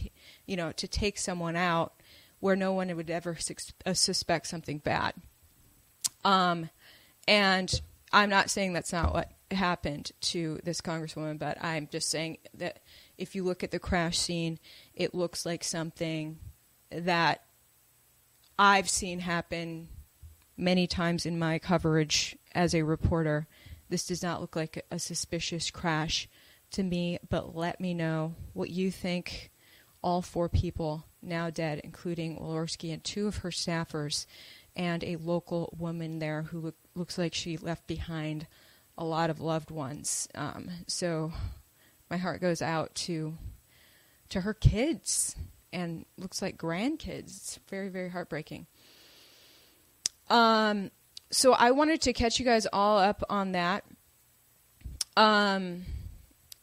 you 0.48 0.56
know, 0.56 0.72
to 0.74 0.88
take 0.88 1.20
someone 1.20 1.56
out 1.56 1.94
where 2.40 2.56
no 2.56 2.74
one 2.74 2.94
would 2.96 3.10
ever 3.10 3.38
uh, 3.86 3.94
suspect 3.94 4.48
something 4.48 4.80
bad. 4.80 5.14
Um, 6.24 6.70
and 7.28 7.82
I'm 8.12 8.30
not 8.30 8.50
saying 8.50 8.74
that's 8.74 8.94
not 8.94 9.14
what 9.14 9.32
happened 9.52 10.12
to 10.22 10.60
this 10.64 10.82
congresswoman, 10.82 11.38
but 11.38 11.64
I'm 11.64 11.88
just 11.92 12.10
saying 12.10 12.40
that 12.56 12.80
if 13.18 13.36
you 13.36 13.44
look 13.44 13.64
at 13.64 13.70
the 13.72 13.80
crash 13.80 14.18
scene, 14.18 14.60
it 14.96 15.14
looks 15.14 15.46
like 15.46 15.64
something 15.64 16.40
that 16.90 17.44
I've 18.58 18.90
seen 18.90 19.20
happen 19.20 19.90
many 20.58 20.88
times 20.88 21.26
in 21.26 21.38
my 21.38 21.60
coverage 21.60 22.38
as 22.54 22.74
a 22.74 22.84
reporter. 22.84 23.48
This 23.90 24.08
does 24.08 24.24
not 24.24 24.42
look 24.42 24.56
like 24.56 24.86
a 24.90 25.00
suspicious 25.00 25.70
crash 25.72 26.28
to 26.72 26.84
me, 26.84 27.20
but 27.30 27.56
let 27.56 27.80
me 27.80 27.94
know 27.94 28.36
what 28.54 28.70
you 28.70 28.92
think. 28.92 29.52
All 30.02 30.22
four 30.22 30.50
people 30.50 31.06
now 31.22 31.50
dead, 31.50 31.82
including 31.84 32.38
Walorski 32.38 32.94
and 32.94 33.04
two 33.04 33.28
of 33.28 33.38
her 33.38 33.50
staffers, 33.50 34.26
and 34.76 35.04
a 35.04 35.16
local 35.16 35.74
woman 35.78 36.20
there 36.20 36.44
who 36.44 36.60
look, 36.60 36.76
looks 36.94 37.18
like 37.18 37.34
she 37.34 37.58
left 37.58 37.88
behind 37.88 38.46
a 38.98 39.06
lot 39.06 39.30
of 39.30 39.42
loved 39.42 39.72
ones. 39.72 40.28
Um, 40.36 40.70
so 40.88 41.34
my 42.10 42.18
heart 42.18 42.42
goes 42.42 42.62
out 42.62 42.94
to 42.96 43.38
to 44.30 44.42
her 44.42 44.54
kids 44.54 45.36
and 45.72 46.06
looks 46.18 46.42
like 46.42 46.58
grandkids. 46.58 47.38
It's 47.38 47.60
very 47.70 47.90
very 47.90 48.10
heartbreaking. 48.10 48.68
Um, 50.30 50.92
so 51.32 51.54
I 51.54 51.72
wanted 51.72 52.02
to 52.02 52.14
catch 52.14 52.40
you 52.40 52.46
guys 52.46 52.68
all 52.72 52.98
up 52.98 53.24
on 53.30 53.54
that. 53.54 53.84
Um, 55.18 55.84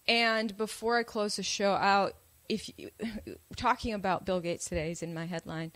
and 0.06 0.56
before 0.56 0.96
I 0.96 1.02
close 1.02 1.36
the 1.36 1.42
show 1.42 1.72
out, 1.72 2.14
if 2.48 2.70
you, 2.76 2.90
talking 3.56 3.94
about 3.94 4.24
Bill 4.24 4.40
Gates 4.40 4.66
today 4.66 4.90
is 4.90 5.02
in 5.02 5.14
my 5.14 5.26
headline, 5.26 5.72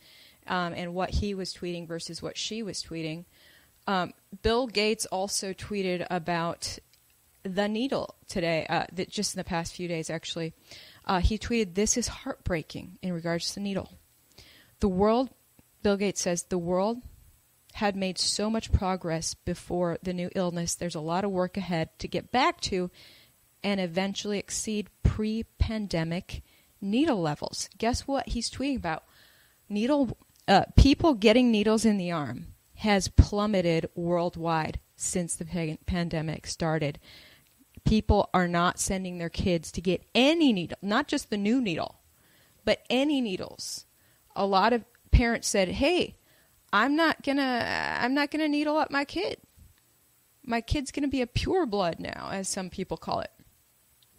um, 0.47 0.75
and 0.75 0.95
what 0.95 1.11
he 1.11 1.35
was 1.35 1.53
tweeting 1.53 1.87
versus 1.87 2.23
what 2.23 2.37
she 2.37 2.63
was 2.63 2.83
tweeting. 2.83 3.25
Um, 3.87 4.13
Bill 4.43 4.67
Gates 4.67 5.07
also 5.07 5.53
tweeted 5.53 6.07
about 6.11 6.79
the 7.43 7.69
needle 7.69 8.17
today, 8.29 8.67
uh, 8.69 8.87
that 8.93 9.11
just 9.11 9.35
in 9.35 9.39
the 9.39 9.45
past 9.45 9.75
few 9.75 9.89
days, 9.89 10.11
actually. 10.11 10.53
Uh, 11.05 11.21
he 11.21 11.39
tweeted, 11.39 11.75
This 11.75 11.97
is 11.97 12.09
heartbreaking 12.09 12.99
in 13.03 13.13
regards 13.13 13.49
to 13.49 13.55
the 13.57 13.61
needle. 13.61 13.91
The 14.81 14.89
world, 14.89 15.31
Bill 15.83 15.97
Gates 15.97 16.21
says, 16.21 16.45
the 16.45 16.59
world 16.59 16.99
had 17.77 17.95
made 17.95 18.19
so 18.19 18.49
much 18.49 18.73
progress 18.73 19.35
before 19.35 19.99
the 20.03 20.15
new 20.15 20.31
illness. 20.35 20.75
There's 20.75 20.95
a 20.95 21.01
lot 21.01 21.25
of 21.25 21.31
work 21.31 21.59
ahead 21.59 21.91
to 21.99 22.09
get 22.09 22.33
back 22.33 22.59
to 22.63 22.91
and 23.63 23.79
eventually 23.79 24.39
exceed 24.39 24.89
pre 25.03 25.45
pandemic 25.59 26.43
needle 26.81 27.21
levels. 27.21 27.69
Guess 27.77 28.07
what 28.07 28.29
he's 28.29 28.51
tweeting 28.51 28.79
about? 28.79 29.05
Needle 29.69 30.17
uh, 30.49 30.65
people 30.75 31.13
getting 31.13 31.51
needles 31.51 31.85
in 31.85 31.99
the 31.99 32.11
arm 32.11 32.47
has 32.77 33.09
plummeted 33.09 33.91
worldwide 33.95 34.81
since 34.97 35.35
the 35.35 35.77
pandemic 35.85 36.47
started. 36.47 36.99
People 37.85 38.31
are 38.33 38.49
not 38.49 38.81
sending 38.81 39.19
their 39.19 39.29
kids 39.29 39.71
to 39.73 39.83
get 39.83 40.03
any 40.15 40.51
needle, 40.51 40.79
not 40.81 41.09
just 41.09 41.29
the 41.29 41.37
new 41.37 41.61
needle, 41.61 41.97
but 42.65 42.81
any 42.89 43.21
needles. 43.21 43.85
A 44.35 44.47
lot 44.47 44.73
of 44.73 44.83
parents 45.11 45.47
said, 45.47 45.69
"Hey, 45.69 46.17
I'm 46.77 46.95
not 46.95 47.23
gonna 47.23 47.97
I'm 48.01 48.13
not 48.13 48.31
gonna 48.31 48.49
needle 48.49 48.77
up 48.77 48.91
my 48.91 49.07
kid. 49.07 49.39
My 50.45 50.61
kid's 50.61 50.91
gonna 50.91 51.09
be 51.09 51.23
a 51.23 51.27
pure 51.27 51.65
blood 51.65 51.99
now, 51.99 52.29
as 52.31 52.51
some 52.51 52.69
people 52.69 52.99
call 52.99 53.21
it. 53.21 53.31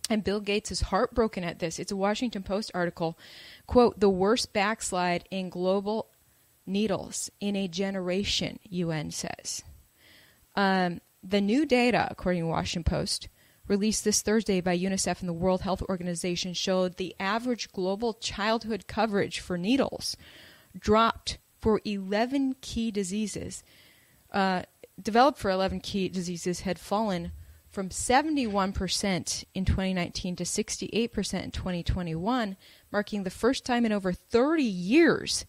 And 0.09 0.23
Bill 0.23 0.39
Gates 0.39 0.71
is 0.71 0.81
heartbroken 0.81 1.43
at 1.43 1.59
this. 1.59 1.77
It's 1.77 1.91
a 1.91 1.95
Washington 1.95 2.41
Post 2.41 2.71
article. 2.73 3.15
Quote, 3.67 3.99
the 3.99 4.09
worst 4.09 4.53
backslide 4.53 5.25
in 5.29 5.49
global 5.49 6.07
needles 6.65 7.29
in 7.39 7.55
a 7.55 7.67
generation, 7.67 8.57
UN 8.63 9.11
says. 9.11 9.63
Um, 10.55 11.01
the 11.21 11.41
new 11.41 11.63
data, 11.63 12.07
according 12.09 12.41
to 12.41 12.47
Washington 12.47 12.89
Post, 12.89 13.29
released 13.67 14.03
this 14.03 14.23
Thursday 14.23 14.61
by 14.61 14.75
UNICEF 14.75 15.19
and 15.19 15.29
the 15.29 15.33
World 15.33 15.61
Health 15.61 15.83
Organization 15.83 16.53
showed 16.55 16.95
the 16.95 17.15
average 17.19 17.71
global 17.71 18.15
childhood 18.15 18.87
coverage 18.87 19.39
for 19.41 19.59
needles 19.59 20.17
dropped 20.79 21.37
for 21.59 21.81
11 21.85 22.55
key 22.61 22.91
diseases, 22.91 23.63
uh, 24.31 24.63
developed 25.01 25.39
for 25.39 25.49
11 25.49 25.79
key 25.81 26.09
diseases, 26.09 26.61
had 26.61 26.79
fallen 26.79 27.31
from 27.69 27.89
71% 27.89 29.43
in 29.53 29.65
2019 29.65 30.35
to 30.35 30.43
68% 30.43 31.43
in 31.43 31.51
2021, 31.51 32.57
marking 32.91 33.23
the 33.23 33.29
first 33.29 33.65
time 33.65 33.85
in 33.85 33.91
over 33.91 34.13
30 34.13 34.63
years 34.63 35.45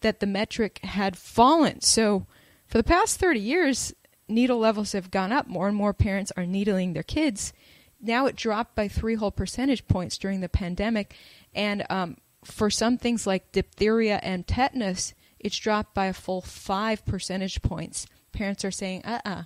that 0.00 0.20
the 0.20 0.26
metric 0.26 0.78
had 0.84 1.16
fallen. 1.16 1.80
So, 1.80 2.26
for 2.66 2.78
the 2.78 2.84
past 2.84 3.18
30 3.18 3.40
years, 3.40 3.94
needle 4.28 4.58
levels 4.58 4.92
have 4.92 5.10
gone 5.10 5.32
up. 5.32 5.46
More 5.48 5.68
and 5.68 5.76
more 5.76 5.92
parents 5.92 6.32
are 6.36 6.46
needling 6.46 6.92
their 6.92 7.02
kids. 7.02 7.52
Now 8.00 8.26
it 8.26 8.36
dropped 8.36 8.74
by 8.74 8.88
three 8.88 9.14
whole 9.14 9.30
percentage 9.30 9.86
points 9.86 10.18
during 10.18 10.40
the 10.40 10.48
pandemic. 10.48 11.14
And 11.54 11.84
um, 11.88 12.18
for 12.44 12.70
some 12.70 12.98
things 12.98 13.26
like 13.26 13.52
diphtheria 13.52 14.20
and 14.22 14.46
tetanus, 14.46 15.14
it's 15.44 15.58
dropped 15.58 15.94
by 15.94 16.06
a 16.06 16.12
full 16.12 16.40
five 16.40 17.04
percentage 17.04 17.62
points. 17.62 18.06
Parents 18.32 18.64
are 18.64 18.72
saying, 18.72 19.02
uh 19.04 19.20
uh-uh, 19.24 19.30
uh, 19.30 19.42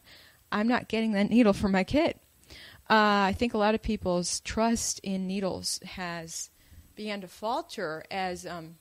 i 0.50 0.60
am 0.60 0.68
not 0.68 0.88
getting 0.88 1.12
that 1.12 1.28
needle 1.28 1.52
for 1.52 1.68
my 1.68 1.84
kid. 1.84 2.18
Uh, 2.88 3.28
I 3.28 3.34
think 3.36 3.52
a 3.52 3.58
lot 3.58 3.74
of 3.74 3.82
people's 3.82 4.40
trust 4.40 5.00
in 5.00 5.26
needles 5.26 5.78
has 5.84 6.48
began 6.94 7.20
to 7.20 7.28
falter 7.28 8.02
as 8.10 8.46
um, 8.46 8.76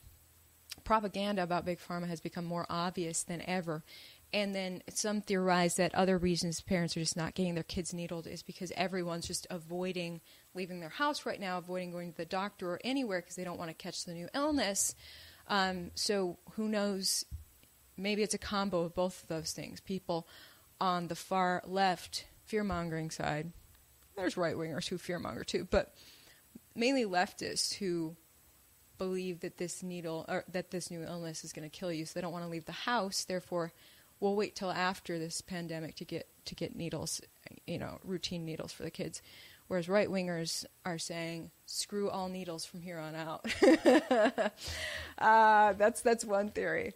propaganda 0.84 1.42
about 1.42 1.66
big 1.66 1.78
pharma 1.78 2.08
has 2.08 2.20
become 2.20 2.44
more 2.44 2.64
obvious 2.70 3.22
than 3.22 3.42
ever. 3.46 3.84
And 4.32 4.54
then 4.54 4.82
some 4.90 5.20
theorize 5.20 5.76
that 5.76 5.94
other 5.94 6.18
reasons 6.18 6.60
parents 6.60 6.96
are 6.96 7.00
just 7.00 7.16
not 7.16 7.34
getting 7.34 7.54
their 7.54 7.62
kids 7.62 7.92
needled 7.92 8.26
is 8.26 8.42
because 8.42 8.72
everyone's 8.76 9.26
just 9.26 9.46
avoiding 9.50 10.20
leaving 10.54 10.80
their 10.80 10.88
house 10.88 11.26
right 11.26 11.40
now, 11.40 11.58
avoiding 11.58 11.90
going 11.90 12.12
to 12.12 12.16
the 12.16 12.24
doctor 12.24 12.70
or 12.70 12.80
anywhere 12.84 13.20
because 13.20 13.36
they 13.36 13.44
don't 13.44 13.58
want 13.58 13.70
to 13.70 13.74
catch 13.74 14.04
the 14.04 14.14
new 14.14 14.28
illness. 14.34 14.94
Um, 15.48 15.90
so 15.94 16.38
who 16.52 16.68
knows? 16.68 17.24
Maybe 17.96 18.22
it's 18.22 18.34
a 18.34 18.38
combo 18.38 18.82
of 18.82 18.94
both 18.94 19.22
of 19.22 19.28
those 19.28 19.52
things. 19.52 19.80
People 19.80 20.28
on 20.80 21.08
the 21.08 21.16
far 21.16 21.62
left 21.66 22.26
fear 22.44 22.62
mongering 22.62 23.10
side. 23.10 23.52
There's 24.16 24.36
right 24.36 24.54
wingers 24.54 24.88
who 24.88 24.98
fear 24.98 25.18
monger 25.18 25.44
too, 25.44 25.66
but 25.70 25.94
mainly 26.74 27.04
leftists 27.04 27.74
who 27.74 28.16
believe 28.98 29.40
that 29.40 29.58
this 29.58 29.82
needle 29.82 30.24
or 30.28 30.44
that 30.52 30.70
this 30.70 30.90
new 30.90 31.02
illness 31.02 31.44
is 31.44 31.52
going 31.52 31.68
to 31.68 31.76
kill 31.76 31.92
you, 31.92 32.04
so 32.04 32.12
they 32.14 32.20
don't 32.20 32.32
want 32.32 32.44
to 32.44 32.50
leave 32.50 32.64
the 32.64 32.72
house. 32.72 33.24
Therefore, 33.24 33.72
we'll 34.20 34.36
wait 34.36 34.56
till 34.56 34.70
after 34.70 35.18
this 35.18 35.40
pandemic 35.40 35.96
to 35.96 36.04
get 36.04 36.28
to 36.46 36.54
get 36.54 36.74
needles, 36.74 37.20
you 37.66 37.78
know, 37.78 37.98
routine 38.04 38.44
needles 38.44 38.72
for 38.72 38.82
the 38.82 38.90
kids. 38.90 39.22
Whereas 39.68 39.88
right 39.88 40.08
wingers 40.08 40.64
are 40.84 40.98
saying, 40.98 41.50
screw 41.66 42.08
all 42.08 42.28
needles 42.28 42.64
from 42.64 42.80
here 42.80 42.98
on 42.98 43.14
out. 43.14 43.44
uh, 45.18 45.72
that's, 45.74 46.00
that's 46.00 46.24
one 46.24 46.48
theory. 46.50 46.94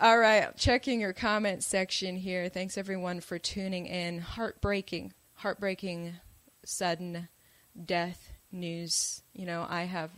All 0.00 0.18
right, 0.18 0.56
checking 0.56 1.00
your 1.00 1.12
comment 1.12 1.62
section 1.62 2.16
here. 2.16 2.48
Thanks 2.48 2.78
everyone 2.78 3.20
for 3.20 3.38
tuning 3.38 3.86
in. 3.86 4.20
Heartbreaking, 4.20 5.12
heartbreaking, 5.34 6.14
sudden 6.64 7.28
death 7.84 8.32
news. 8.52 9.22
You 9.34 9.46
know, 9.46 9.66
I 9.68 9.82
have 9.82 10.10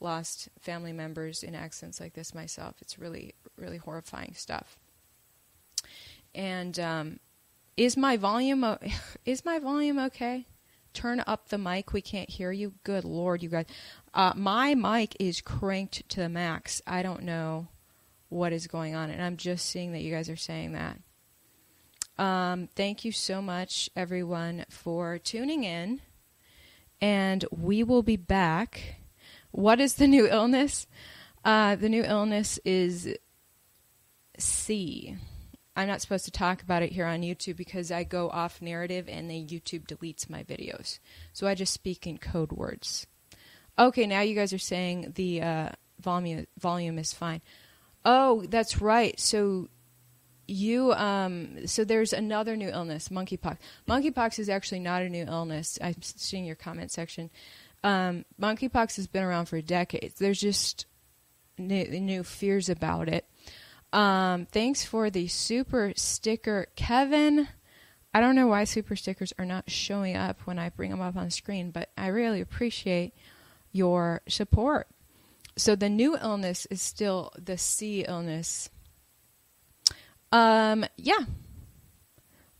lost 0.00 0.48
family 0.60 0.92
members 0.92 1.42
in 1.42 1.54
accidents 1.54 2.00
like 2.00 2.14
this 2.14 2.34
myself. 2.34 2.76
It's 2.82 2.98
really, 2.98 3.34
really 3.56 3.78
horrifying 3.78 4.34
stuff. 4.34 4.78
And 6.34 6.78
um, 6.80 7.20
is 7.76 7.96
my 7.96 8.16
volume 8.16 8.64
is 9.24 9.44
my 9.44 9.58
volume 9.58 9.98
okay? 9.98 10.46
Turn 10.92 11.22
up 11.26 11.48
the 11.48 11.58
mic. 11.58 11.92
We 11.92 12.02
can't 12.02 12.30
hear 12.30 12.52
you. 12.52 12.74
Good 12.84 13.04
Lord, 13.04 13.42
you 13.42 13.48
guys. 13.48 13.66
Uh, 14.14 14.32
my 14.36 14.74
mic 14.74 15.16
is 15.18 15.40
cranked 15.40 16.08
to 16.10 16.20
the 16.20 16.28
max. 16.28 16.82
I 16.86 17.02
don't 17.02 17.22
know 17.22 17.68
what 18.28 18.52
is 18.52 18.66
going 18.66 18.94
on, 18.94 19.10
and 19.10 19.22
I'm 19.22 19.36
just 19.36 19.66
seeing 19.66 19.92
that 19.92 20.02
you 20.02 20.12
guys 20.12 20.28
are 20.28 20.36
saying 20.36 20.72
that. 20.72 20.98
Um, 22.18 22.68
thank 22.76 23.04
you 23.04 23.12
so 23.12 23.42
much, 23.42 23.90
everyone, 23.96 24.64
for 24.68 25.18
tuning 25.18 25.64
in. 25.64 26.00
And 27.00 27.44
we 27.50 27.82
will 27.82 28.02
be 28.02 28.16
back. 28.16 28.96
What 29.50 29.80
is 29.80 29.94
the 29.94 30.06
new 30.06 30.28
illness? 30.28 30.86
Uh, 31.44 31.74
the 31.74 31.88
new 31.88 32.04
illness 32.04 32.58
is 32.64 33.16
C. 34.38 35.16
I'm 35.74 35.88
not 35.88 36.00
supposed 36.00 36.26
to 36.26 36.30
talk 36.30 36.62
about 36.62 36.82
it 36.82 36.92
here 36.92 37.06
on 37.06 37.22
YouTube 37.22 37.56
because 37.56 37.90
I 37.90 38.04
go 38.04 38.28
off 38.28 38.60
narrative 38.60 39.08
and 39.08 39.30
then 39.30 39.48
YouTube 39.48 39.86
deletes 39.86 40.28
my 40.28 40.42
videos. 40.42 40.98
So 41.32 41.46
I 41.46 41.54
just 41.54 41.72
speak 41.72 42.06
in 42.06 42.18
code 42.18 42.52
words. 42.52 43.06
Okay, 43.78 44.06
now 44.06 44.20
you 44.20 44.34
guys 44.34 44.52
are 44.52 44.58
saying 44.58 45.12
the 45.14 45.40
uh, 45.42 45.68
volume 45.98 46.46
volume 46.58 46.98
is 46.98 47.12
fine. 47.12 47.40
Oh, 48.04 48.44
that's 48.48 48.82
right. 48.82 49.18
So 49.18 49.68
you 50.48 50.92
um 50.92 51.66
so 51.66 51.84
there's 51.84 52.12
another 52.12 52.56
new 52.56 52.68
illness, 52.68 53.08
monkeypox. 53.08 53.56
Monkeypox 53.88 54.38
is 54.38 54.48
actually 54.48 54.80
not 54.80 55.02
a 55.02 55.08
new 55.08 55.24
illness. 55.24 55.78
I'm 55.80 56.02
seeing 56.02 56.44
your 56.44 56.56
comment 56.56 56.90
section. 56.90 57.30
Um, 57.84 58.24
monkeypox 58.40 58.96
has 58.96 59.06
been 59.06 59.24
around 59.24 59.46
for 59.46 59.60
decades. 59.60 60.14
There's 60.18 60.40
just 60.40 60.86
new, 61.58 61.84
new 62.00 62.22
fears 62.22 62.68
about 62.68 63.08
it. 63.08 63.24
Um, 63.92 64.46
thanks 64.46 64.84
for 64.84 65.10
the 65.10 65.28
super 65.28 65.92
sticker, 65.96 66.66
Kevin. 66.76 67.48
I 68.14 68.20
don't 68.20 68.34
know 68.34 68.46
why 68.46 68.64
super 68.64 68.96
stickers 68.96 69.32
are 69.38 69.44
not 69.44 69.70
showing 69.70 70.16
up 70.16 70.40
when 70.44 70.58
I 70.58 70.70
bring 70.70 70.90
them 70.90 71.00
up 71.00 71.16
on 71.16 71.30
screen, 71.30 71.70
but 71.70 71.90
I 71.96 72.08
really 72.08 72.40
appreciate 72.40 73.14
your 73.70 74.22
support. 74.28 74.88
So 75.56 75.76
the 75.76 75.88
new 75.88 76.16
illness 76.16 76.66
is 76.66 76.80
still 76.80 77.32
the 77.38 77.58
C 77.58 78.04
illness. 78.06 78.70
Um, 80.30 80.84
yeah. 80.96 81.20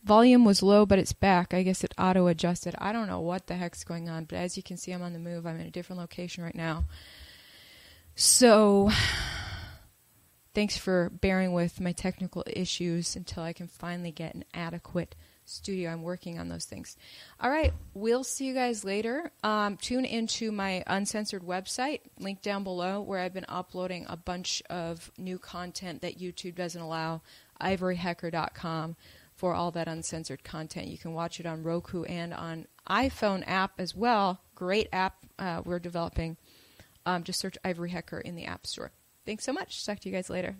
Volume 0.03 0.43
was 0.43 0.61
low, 0.61 0.85
but 0.85 0.99
it's 0.99 1.13
back. 1.13 1.53
I 1.53 1.63
guess 1.63 1.83
it 1.83 1.93
auto 1.97 2.27
adjusted. 2.27 2.75
I 2.77 2.91
don't 2.91 3.07
know 3.07 3.21
what 3.21 3.47
the 3.47 3.55
heck's 3.55 3.83
going 3.83 4.09
on, 4.09 4.25
but 4.25 4.37
as 4.37 4.57
you 4.57 4.63
can 4.63 4.77
see, 4.77 4.91
I'm 4.91 5.01
on 5.01 5.13
the 5.13 5.19
move. 5.19 5.47
I'm 5.47 5.59
in 5.59 5.67
a 5.67 5.71
different 5.71 6.01
location 6.01 6.43
right 6.43 6.53
now. 6.53 6.85
So 8.15 8.91
Thanks 10.53 10.77
for 10.77 11.09
bearing 11.09 11.53
with 11.53 11.79
my 11.79 11.93
technical 11.93 12.43
issues 12.47 13.15
until 13.15 13.43
I 13.43 13.53
can 13.53 13.67
finally 13.67 14.11
get 14.11 14.35
an 14.35 14.45
adequate 14.53 15.15
studio. 15.45 15.91
I'm 15.91 16.03
working 16.03 16.39
on 16.39 16.47
those 16.47 16.65
things. 16.65 16.95
All 17.39 17.49
right, 17.49 17.73
we'll 17.93 18.23
see 18.23 18.45
you 18.45 18.53
guys 18.53 18.83
later. 18.83 19.31
Um, 19.43 19.77
tune 19.77 20.05
into 20.05 20.51
my 20.51 20.83
uncensored 20.85 21.41
website, 21.41 22.01
link 22.19 22.41
down 22.41 22.63
below, 22.63 23.01
where 23.01 23.19
I've 23.19 23.33
been 23.33 23.45
uploading 23.49 24.05
a 24.07 24.15
bunch 24.15 24.61
of 24.69 25.11
new 25.17 25.39
content 25.39 26.01
that 26.01 26.19
YouTube 26.19 26.55
doesn't 26.55 26.81
allow. 26.81 27.21
IvoryHecker.com 27.59 28.95
for 29.35 29.53
all 29.53 29.71
that 29.71 29.87
uncensored 29.87 30.43
content. 30.43 30.87
You 30.87 30.97
can 30.97 31.13
watch 31.13 31.39
it 31.39 31.45
on 31.45 31.63
Roku 31.63 32.03
and 32.03 32.33
on 32.33 32.67
iPhone 32.87 33.43
app 33.47 33.73
as 33.79 33.95
well. 33.95 34.41
Great 34.53 34.87
app 34.93 35.15
uh, 35.39 35.61
we're 35.65 35.79
developing. 35.79 36.37
Um, 37.05 37.23
just 37.23 37.39
search 37.39 37.57
Ivory 37.63 37.89
Hecker 37.89 38.19
in 38.19 38.35
the 38.35 38.45
App 38.45 38.67
Store. 38.67 38.91
Thanks 39.25 39.43
so 39.43 39.53
much. 39.53 39.85
Talk 39.85 39.99
to 39.99 40.09
you 40.09 40.15
guys 40.15 40.29
later. 40.29 40.55